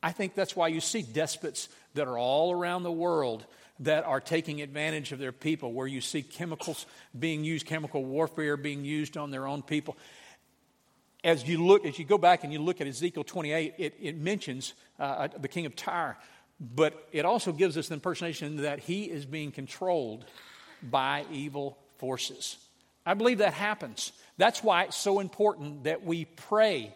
I 0.03 0.13
think 0.13 0.35
that's 0.35 0.57
why 0.57 0.69
you 0.69 0.81
see 0.81 1.03
despots 1.03 1.69
that 1.95 2.09
are 2.09 2.19
all 2.19 2.53
around 2.53 2.83
the 2.83 2.93
world 2.93 3.45
that 3.81 4.05
are 4.05 4.21
taking 4.21 4.61
advantage 4.61 5.13
of 5.13 5.19
their 5.19 5.33
people, 5.33 5.73
where 5.73 5.87
you 5.87 6.01
see 6.01 6.23
chemicals 6.23 6.87
being 7.19 7.45
used, 7.45 7.67
chemical 7.67 8.05
warfare 8.05 8.57
being 8.57 8.85
used 8.85 9.17
on 9.17 9.31
their 9.31 9.47
own 9.47 9.63
people. 9.63 9.97
as 11.25 11.47
you 11.47 11.65
look, 11.65 11.85
as 11.85 11.99
you 11.99 12.05
go 12.05 12.19
back 12.19 12.45
and 12.45 12.53
you 12.53 12.59
look 12.59 12.81
at 12.81 12.87
Ezekiel 12.87 13.25
28, 13.25 13.75
it, 13.79 13.95
it 14.01 14.17
mentions 14.17 14.75
uh, 14.99 15.29
the 15.39 15.49
king 15.49 15.67
of 15.67 15.77
Tyre, 15.77 16.19
but 16.61 17.09
it 17.13 17.25
also 17.25 17.53
gives 17.53 17.77
us 17.77 17.89
the 17.89 17.95
impersonation 17.95 18.59
that 18.59 18.81
he 18.81 19.05
is 19.05 19.27
being 19.27 19.51
controlled 19.51 20.25
by 20.83 21.25
evil 21.31 21.79
forces. 21.99 22.57
I 23.05 23.15
believe 23.15 23.39
that 23.39 23.55
happens. 23.55 24.13
That's 24.37 24.63
why 24.63 24.85
it's 24.85 24.97
so 24.97 25.21
important 25.21 25.85
that 25.85 26.05
we 26.05 26.25
pray 26.25 26.95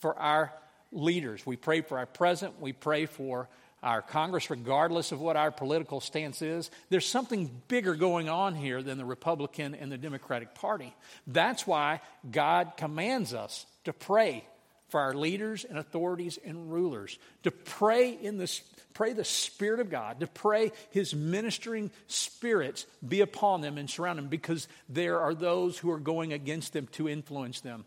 for 0.00 0.18
our 0.18 0.52
leaders. 0.92 1.44
We 1.44 1.56
pray 1.56 1.80
for 1.80 1.98
our 1.98 2.06
president, 2.06 2.60
we 2.60 2.72
pray 2.72 3.06
for 3.06 3.48
our 3.82 4.00
Congress, 4.00 4.48
regardless 4.48 5.10
of 5.10 5.20
what 5.20 5.36
our 5.36 5.50
political 5.50 6.00
stance 6.00 6.40
is. 6.40 6.70
There's 6.88 7.06
something 7.06 7.50
bigger 7.66 7.96
going 7.96 8.28
on 8.28 8.54
here 8.54 8.80
than 8.80 8.96
the 8.96 9.04
Republican 9.04 9.74
and 9.74 9.90
the 9.90 9.98
Democratic 9.98 10.54
Party. 10.54 10.94
That's 11.26 11.66
why 11.66 12.00
God 12.30 12.74
commands 12.76 13.34
us 13.34 13.66
to 13.84 13.92
pray 13.92 14.44
for 14.88 15.00
our 15.00 15.14
leaders 15.14 15.64
and 15.64 15.78
authorities 15.78 16.38
and 16.44 16.70
rulers, 16.70 17.18
to 17.42 17.50
pray 17.50 18.10
in 18.10 18.36
the 18.36 18.60
pray 18.94 19.14
the 19.14 19.24
Spirit 19.24 19.80
of 19.80 19.90
God, 19.90 20.20
to 20.20 20.26
pray 20.26 20.70
His 20.90 21.14
ministering 21.14 21.90
spirits 22.06 22.86
be 23.06 23.22
upon 23.22 23.62
them 23.62 23.78
and 23.78 23.88
surround 23.88 24.18
them, 24.18 24.28
because 24.28 24.68
there 24.88 25.18
are 25.18 25.34
those 25.34 25.78
who 25.78 25.90
are 25.90 25.98
going 25.98 26.32
against 26.32 26.74
them 26.74 26.86
to 26.92 27.08
influence 27.08 27.62
them. 27.62 27.84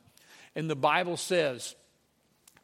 And 0.55 0.67
the 0.67 0.75
Bible 0.75 1.15
says 1.15 1.75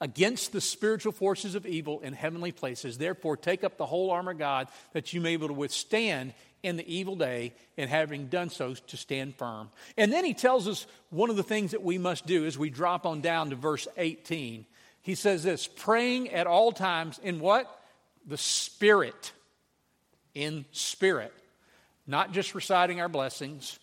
against 0.01 0.51
the 0.51 0.59
spiritual 0.59 1.13
forces 1.13 1.55
of 1.55 1.65
evil 1.65 2.01
in 2.01 2.11
heavenly 2.11 2.51
places. 2.51 2.97
Therefore, 2.97 3.37
take 3.37 3.63
up 3.63 3.77
the 3.77 3.85
whole 3.85 4.11
armor 4.11 4.31
of 4.31 4.39
God 4.39 4.67
that 4.91 5.13
you 5.13 5.21
may 5.21 5.29
be 5.29 5.45
able 5.45 5.47
to 5.49 5.53
withstand 5.53 6.33
in 6.63 6.77
the 6.77 6.93
evil 6.93 7.15
day, 7.15 7.53
and 7.77 7.89
having 7.89 8.27
done 8.27 8.49
so, 8.49 8.73
to 8.73 8.97
stand 8.97 9.35
firm. 9.35 9.69
And 9.97 10.13
then 10.13 10.23
he 10.23 10.35
tells 10.35 10.67
us 10.67 10.85
one 11.09 11.29
of 11.29 11.35
the 11.35 11.43
things 11.43 11.71
that 11.71 11.81
we 11.81 11.97
must 11.97 12.27
do 12.27 12.45
as 12.45 12.57
we 12.57 12.69
drop 12.69 13.05
on 13.05 13.21
down 13.21 13.49
to 13.49 13.55
verse 13.55 13.87
18. 13.97 14.65
He 15.01 15.15
says 15.15 15.43
this 15.43 15.67
praying 15.67 16.29
at 16.29 16.47
all 16.47 16.71
times 16.71 17.19
in 17.23 17.39
what? 17.39 17.81
The 18.27 18.37
Spirit. 18.37 19.31
In 20.35 20.65
spirit. 20.71 21.33
Not 22.05 22.31
just 22.31 22.55
reciting 22.55 23.01
our 23.01 23.09
blessings, 23.09 23.79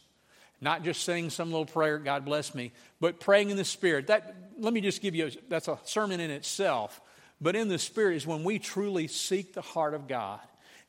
not 0.61 0.83
just 0.83 1.05
saying 1.05 1.31
some 1.31 1.51
little 1.51 1.67
prayer, 1.67 1.99
God 1.99 2.25
bless 2.25 2.55
me, 2.55 2.73
but 3.01 3.21
praying 3.21 3.51
in 3.51 3.57
the 3.57 3.65
Spirit. 3.65 4.09
That, 4.09 4.35
let 4.59 4.73
me 4.73 4.81
just 4.81 5.01
give 5.01 5.15
you, 5.15 5.27
a, 5.27 5.31
that's 5.49 5.69
a 5.69 5.79
sermon 5.85 6.21
in 6.21 6.31
itself. 6.31 7.01
But 7.41 7.55
in 7.55 7.69
the 7.69 7.79
Spirit 7.79 8.17
is 8.17 8.27
when 8.27 8.43
we 8.43 8.59
truly 8.59 9.07
seek 9.07 9.55
the 9.55 9.63
heart 9.63 9.95
of 9.95 10.09
God 10.09 10.41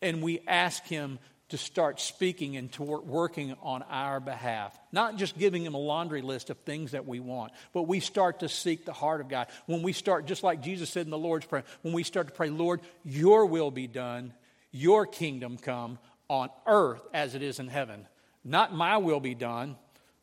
and 0.01 0.21
we 0.23 0.39
ask 0.47 0.83
Him 0.85 1.19
to 1.49 1.57
start 1.57 1.99
speaking 1.99 2.57
and 2.57 2.71
to 2.73 2.83
work, 2.83 3.05
working 3.05 3.55
on 3.61 3.83
our 3.83 4.19
behalf. 4.19 4.77
Not 4.91 5.17
just 5.17 5.37
giving 5.37 5.63
Him 5.63 5.73
a 5.73 5.79
laundry 5.79 6.21
list 6.21 6.49
of 6.49 6.57
things 6.59 6.91
that 6.91 7.07
we 7.07 7.19
want, 7.19 7.51
but 7.73 7.83
we 7.83 7.99
start 7.99 8.39
to 8.39 8.49
seek 8.49 8.85
the 8.85 8.93
heart 8.93 9.21
of 9.21 9.29
God. 9.29 9.47
When 9.65 9.81
we 9.81 9.93
start, 9.93 10.25
just 10.25 10.43
like 10.43 10.61
Jesus 10.61 10.89
said 10.89 11.05
in 11.05 11.11
the 11.11 11.17
Lord's 11.17 11.45
Prayer, 11.45 11.63
when 11.81 11.93
we 11.93 12.03
start 12.03 12.27
to 12.27 12.33
pray, 12.33 12.49
Lord, 12.49 12.81
your 13.03 13.45
will 13.45 13.71
be 13.71 13.87
done, 13.87 14.33
your 14.71 15.05
kingdom 15.05 15.57
come 15.57 15.97
on 16.27 16.49
earth 16.67 17.01
as 17.13 17.33
it 17.33 17.41
is 17.41 17.59
in 17.59 17.67
heaven. 17.67 18.07
Not 18.43 18.73
my 18.73 18.97
will 18.97 19.19
be 19.19 19.35
done 19.35 19.75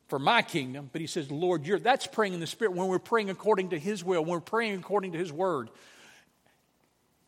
for 0.08 0.18
my 0.18 0.42
kingdom, 0.42 0.88
but 0.92 1.00
he 1.00 1.06
says, 1.06 1.30
Lord, 1.30 1.66
you're, 1.66 1.78
that's 1.78 2.06
praying 2.06 2.32
in 2.32 2.40
the 2.40 2.46
Spirit 2.46 2.74
when 2.74 2.88
we're 2.88 2.98
praying 2.98 3.30
according 3.30 3.70
to 3.70 3.78
his 3.78 4.04
will, 4.04 4.22
when 4.22 4.30
we're 4.32 4.40
praying 4.40 4.78
according 4.78 5.12
to 5.12 5.18
his 5.18 5.32
word. 5.32 5.68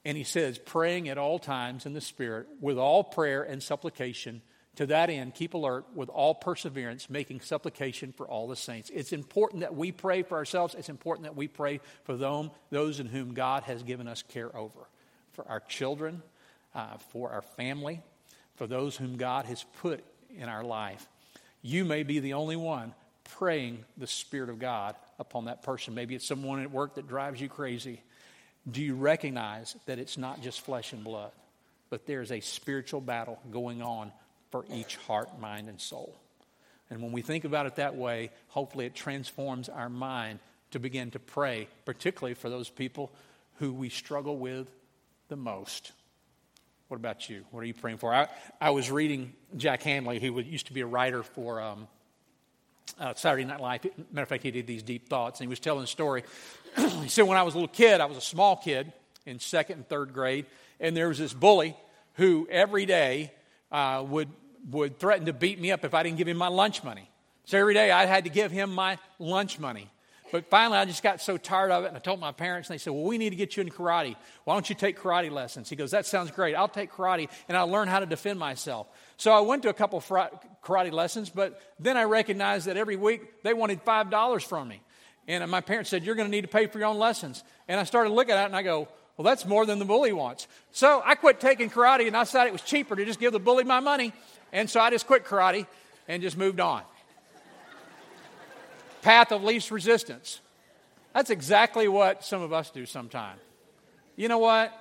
And 0.05 0.16
he 0.16 0.24
says, 0.24 0.59
praying 0.59 1.09
at 1.09 1.18
all 1.18 1.38
times 1.38 1.85
in 1.85 1.92
the 1.92 2.01
Spirit 2.01 2.46
with 2.61 2.79
all 2.79 3.05
prayer 3.05 3.42
and 3.42 3.62
supplication. 3.62 4.42
To 4.77 4.87
that 4.87 5.11
end, 5.11 5.35
keep 5.35 5.55
alert 5.55 5.87
with 5.92 6.09
all 6.09 6.37
perseverance, 6.37 7.11
making 7.11 7.40
supplication 7.40 8.12
for 8.12 8.29
all 8.29 8.46
the 8.46 8.55
saints. 8.55 8.90
It's 8.94 9.12
important 9.12 9.62
that 9.62 9.74
we 9.74 9.90
pray 9.90 10.22
for 10.22 10.38
ourselves. 10.38 10.77
It's 10.77 10.88
important 10.88 11.24
that 11.24 11.35
we 11.35 11.48
pray 11.48 11.81
for 12.05 12.16
them, 12.16 12.53
those 12.70 13.01
in 13.01 13.07
whom 13.07 13.35
God 13.35 13.64
has 13.64 13.83
given 13.83 14.07
us 14.07 14.22
care 14.22 14.57
over, 14.57 14.88
for 15.33 15.44
our 15.48 15.59
children, 15.59 16.22
uh, 16.77 16.96
for 17.11 17.31
our 17.31 17.42
family, 17.42 18.03
for 18.55 18.68
those 18.68 18.96
whom 18.96 19.16
God 19.16 19.46
has 19.46 19.64
put 19.81 20.05
in 20.38 20.48
our 20.48 20.64
life. 20.64 21.07
You 21.61 21.85
may 21.85 22.03
be 22.03 22.20
the 22.20 22.35
only 22.35 22.57
one 22.57 22.94
praying 23.37 23.85
the 23.96 24.07
Spirit 24.07 24.48
of 24.48 24.59
God 24.59 24.94
upon 25.18 25.46
that 25.46 25.62
person. 25.62 25.94
Maybe 25.94 26.14
it's 26.14 26.27
someone 26.27 26.62
at 26.62 26.70
work 26.70 26.94
that 26.94 27.09
drives 27.09 27.40
you 27.40 27.48
crazy. 27.48 28.01
Do 28.70 28.83
you 28.83 28.94
recognize 28.94 29.77
that 29.87 29.98
it's 29.98 30.16
not 30.16 30.40
just 30.40 30.61
flesh 30.61 30.92
and 30.92 31.05
blood, 31.05 31.33
but 31.90 32.07
there's 32.07 32.33
a 32.33 32.40
spiritual 32.40 33.01
battle 33.01 33.38
going 33.51 33.83
on 33.83 34.12
for 34.51 34.64
each 34.72 34.96
heart, 34.96 35.40
mind, 35.40 35.68
and 35.68 35.81
soul? 35.81 36.14
And 36.90 37.03
when 37.03 37.12
we 37.12 37.22
think 37.22 37.44
about 37.44 37.66
it 37.66 37.77
that 37.77 37.96
way, 37.96 38.31
hopefully 38.48 38.87
it 38.87 38.94
transforms 38.94 39.68
our 39.68 39.90
mind 39.90 40.38
to 40.70 40.79
begin 40.79 41.11
to 41.12 41.18
pray, 41.18 41.68
particularly 41.85 42.35
for 42.35 42.48
those 42.48 42.70
people 42.70 43.11
who 43.57 43.72
we 43.72 43.88
struggle 43.88 44.37
with 44.37 44.68
the 45.29 45.37
most. 45.37 45.92
What 46.88 46.96
about 46.96 47.29
you? 47.29 47.44
What 47.51 47.61
are 47.61 47.66
you 47.66 47.74
praying 47.74 47.98
for? 47.98 48.14
I, 48.14 48.29
I 48.61 48.70
was 48.70 48.90
reading 48.90 49.35
Jack 49.57 49.83
Handey, 49.83 50.20
who 50.20 50.40
used 50.40 50.68
to 50.68 50.72
be 50.72 50.81
a 50.81 50.87
writer 50.87 51.22
for 51.22 51.61
um, 51.61 51.87
uh, 52.98 53.12
Saturday 53.14 53.44
Night 53.44 53.61
Live. 53.61 53.85
Matter 54.11 54.22
of 54.22 54.29
fact, 54.29 54.42
he 54.42 54.51
did 54.51 54.66
these 54.66 54.83
deep 54.83 55.07
thoughts, 55.07 55.40
and 55.40 55.46
he 55.46 55.48
was 55.51 55.61
telling 55.61 55.85
a 55.85 55.87
story. 55.87 56.24
he 56.77 57.09
said, 57.11 57.27
When 57.27 57.37
I 57.37 57.42
was 57.42 57.53
a 57.55 57.59
little 57.59 57.68
kid, 57.68 58.01
I 58.01 58.07
was 58.07 58.16
a 58.16 58.22
small 58.22 58.57
kid 58.57 58.90
in 59.27 59.38
second 59.38 59.77
and 59.77 59.88
third 59.88 60.14
grade, 60.14 60.46
and 60.81 60.96
there 60.96 61.09
was 61.09 61.18
this 61.18 61.35
bully 61.35 61.77
who 62.14 62.48
every 62.51 62.87
day 62.87 63.33
uh, 63.70 64.03
would, 64.09 64.31
would 64.70 64.98
threaten 64.98 65.27
to 65.27 65.35
beat 65.35 65.61
me 65.61 65.70
up 65.70 65.85
if 65.85 65.92
I 65.92 66.03
didn't 66.03 66.16
give 66.16 66.27
him 66.27 66.38
my 66.38 66.48
lunch 66.48 66.83
money. 66.83 67.11
So 67.44 67.59
every 67.59 67.74
day 67.74 67.90
I 67.90 68.07
had 68.07 68.24
to 68.24 68.31
give 68.31 68.51
him 68.51 68.74
my 68.74 68.98
lunch 69.18 69.59
money. 69.59 69.90
But 70.31 70.51
finally, 70.51 70.79
I 70.79 70.85
just 70.85 71.03
got 71.03 71.21
so 71.21 71.37
tired 71.37 71.71
of 71.71 71.85
it, 71.85 71.88
and 71.88 71.97
I 71.97 72.01
told 72.01 72.21
my 72.21 72.33
parents, 72.33 72.69
and 72.69 72.75
they 72.75 72.79
said, 72.79 72.93
Well, 72.93 73.05
we 73.05 73.19
need 73.19 73.31
to 73.31 73.37
get 73.37 73.57
you 73.57 73.62
in 73.62 73.71
karate. 73.71 74.17
Why 74.45 74.55
don't 74.55 74.69
you 74.69 74.75
take 74.75 74.99
karate 74.99 75.31
lessons? 75.31 75.71
He 75.71 75.77
goes, 75.77 75.91
That 75.93 76.07
sounds 76.07 76.31
great. 76.31 76.55
I'll 76.55 76.69
take 76.69 76.93
karate, 76.93 77.29
and 77.49 77.57
I'll 77.57 77.69
learn 77.69 77.88
how 77.88 78.01
to 78.01 78.07
defend 78.07 78.38
myself. 78.38 78.87
So 79.17 79.33
I 79.33 79.41
went 79.41 79.62
to 79.62 79.69
a 79.69 79.75
couple 79.75 80.01
karate 80.01 80.93
lessons, 80.93 81.31
but 81.31 81.61
then 81.79 81.97
I 81.97 82.05
recognized 82.05 82.67
that 82.67 82.77
every 82.77 82.97
week 82.97 83.43
they 83.43 83.55
wanted 83.55 83.85
$5 83.85 84.45
from 84.45 84.69
me. 84.69 84.83
And 85.27 85.49
my 85.51 85.61
parents 85.61 85.91
said, 85.91 86.05
You're 86.05 86.14
going 86.14 86.29
to 86.29 86.33
need 86.33 86.43
to 86.43 86.49
pay 86.49 86.67
for 86.67 86.79
your 86.79 86.88
own 86.88 86.99
lessons. 86.99 87.43
And 87.67 87.81
I 87.81 87.85
started 87.85 88.11
looking 88.11 88.35
at 88.35 88.43
it, 88.43 88.47
and 88.47 88.57
I 88.57 88.62
go, 88.62 88.88
Well, 89.17 89.25
that's 89.25 89.47
more 89.47 89.64
than 89.67 89.79
the 89.79 89.85
bully 89.85 90.12
wants. 90.12 90.47
So 90.73 91.03
I 91.05 91.14
quit 91.14 91.41
taking 91.41 91.71
karate, 91.71 92.07
and 92.07 92.17
I 92.17 92.25
decided 92.25 92.51
it 92.51 92.53
was 92.53 92.62
cheaper 92.62 92.97
to 92.97 93.05
just 93.05 93.21
give 93.21 93.33
the 93.33 93.41
bully 93.41 93.64
my 93.64 93.81
money. 93.81 94.12
And 94.53 94.69
so 94.69 94.81
I 94.81 94.91
just 94.91 95.07
quit 95.07 95.25
karate 95.25 95.67
and 96.07 96.23
just 96.23 96.37
moved 96.37 96.61
on 96.61 96.83
path 99.02 99.32
of 99.32 99.42
least 99.42 99.70
resistance. 99.70 100.40
That's 101.14 101.30
exactly 101.30 101.88
what 101.88 102.24
some 102.24 102.42
of 102.42 102.52
us 102.52 102.70
do 102.70 102.87
sometimes. 102.87 103.40
You 104.16 104.28
know 104.28 104.38
what? 104.38 104.72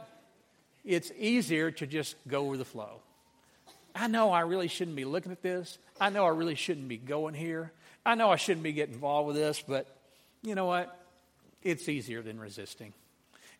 It's 0.84 1.12
easier 1.17 1.71
to 1.71 1.88
just 1.88 2.15
go 2.27 2.43
with 2.45 2.60
the 2.60 2.65
flow. 2.65 3.01
I 3.93 4.08
know 4.08 4.32
I 4.32 4.41
really 4.41 4.67
shouldn't 4.67 4.95
be 4.95 5.06
looking 5.06 5.32
at 5.32 5.41
this. 5.41 5.77
I 5.99 6.10
know 6.10 6.25
I 6.25 6.30
really 6.30 6.56
shouldn't 6.56 6.88
be 6.88 6.97
going 6.97 7.34
here. 7.34 7.71
I 8.06 8.15
know 8.15 8.30
I 8.30 8.36
shouldn't 8.36 8.63
be 8.63 8.71
getting 8.71 8.95
involved 8.95 9.27
with 9.27 9.36
this, 9.36 9.63
but 9.67 9.88
you 10.43 10.56
know 10.56 10.65
what? 10.65 10.97
It's 11.63 11.89
easier 11.89 12.21
than 12.21 12.39
resisting. 12.39 12.93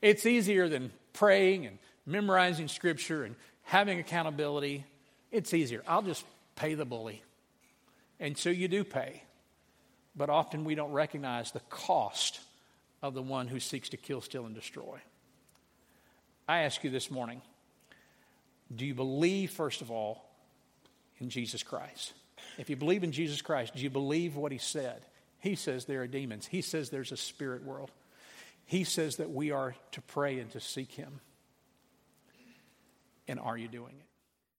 It's 0.02 0.26
easier 0.26 0.70
than 0.70 0.92
praying 1.14 1.66
and 1.66 1.80
memorizing 2.06 2.68
scripture 2.68 3.24
and 3.24 3.36
having 3.64 4.00
accountability. 4.00 4.86
It's 5.32 5.54
easier. 5.54 5.84
I'll 5.88 6.04
just 6.04 6.24
pay 6.56 6.76
the 6.76 6.86
bully. 6.86 7.24
And 8.20 8.38
so 8.38 8.50
you 8.50 8.68
do 8.68 8.84
pay 8.84 9.24
but 10.18 10.30
often 10.30 10.64
we 10.64 10.76
don't 10.76 10.92
recognize 10.92 11.52
the 11.52 11.60
cost 11.70 12.40
of 13.04 13.14
the 13.14 13.22
one 13.22 13.48
who 13.48 13.60
seeks 13.60 13.90
to 13.90 13.98
kill, 13.98 14.20
steal, 14.20 14.46
and 14.46 14.56
destroy. 14.56 15.00
I 16.48 16.64
ask 16.64 16.84
you 16.84 16.90
this 16.90 17.12
morning 17.12 17.42
do 18.76 18.86
you 18.86 18.94
believe, 18.94 19.52
first 19.52 19.82
of 19.82 19.92
all, 19.92 20.26
in 21.20 21.30
Jesus 21.30 21.64
Christ? 21.64 22.14
If 22.58 22.70
you 22.70 22.76
believe 22.76 23.04
in 23.04 23.14
Jesus 23.14 23.42
Christ, 23.42 23.76
do 23.76 23.82
you 23.82 23.90
believe 23.90 24.36
what 24.36 24.52
he 24.52 24.58
said? 24.58 25.02
He 25.40 25.56
says 25.56 25.86
there 25.86 26.02
are 26.02 26.08
demons, 26.08 26.48
he 26.48 26.62
says 26.62 26.90
there's 26.90 27.12
a 27.12 27.18
spirit 27.18 27.64
world. 27.64 27.92
He 28.66 28.84
says 28.84 29.18
that 29.18 29.32
we 29.32 29.52
are 29.52 29.76
to 29.92 30.02
pray 30.02 30.40
and 30.40 30.52
to 30.52 30.60
seek 30.60 30.92
him. 30.92 31.22
And 33.30 33.40
are 33.40 33.58
you 33.58 33.70
doing 33.70 33.94
it? 33.98 34.07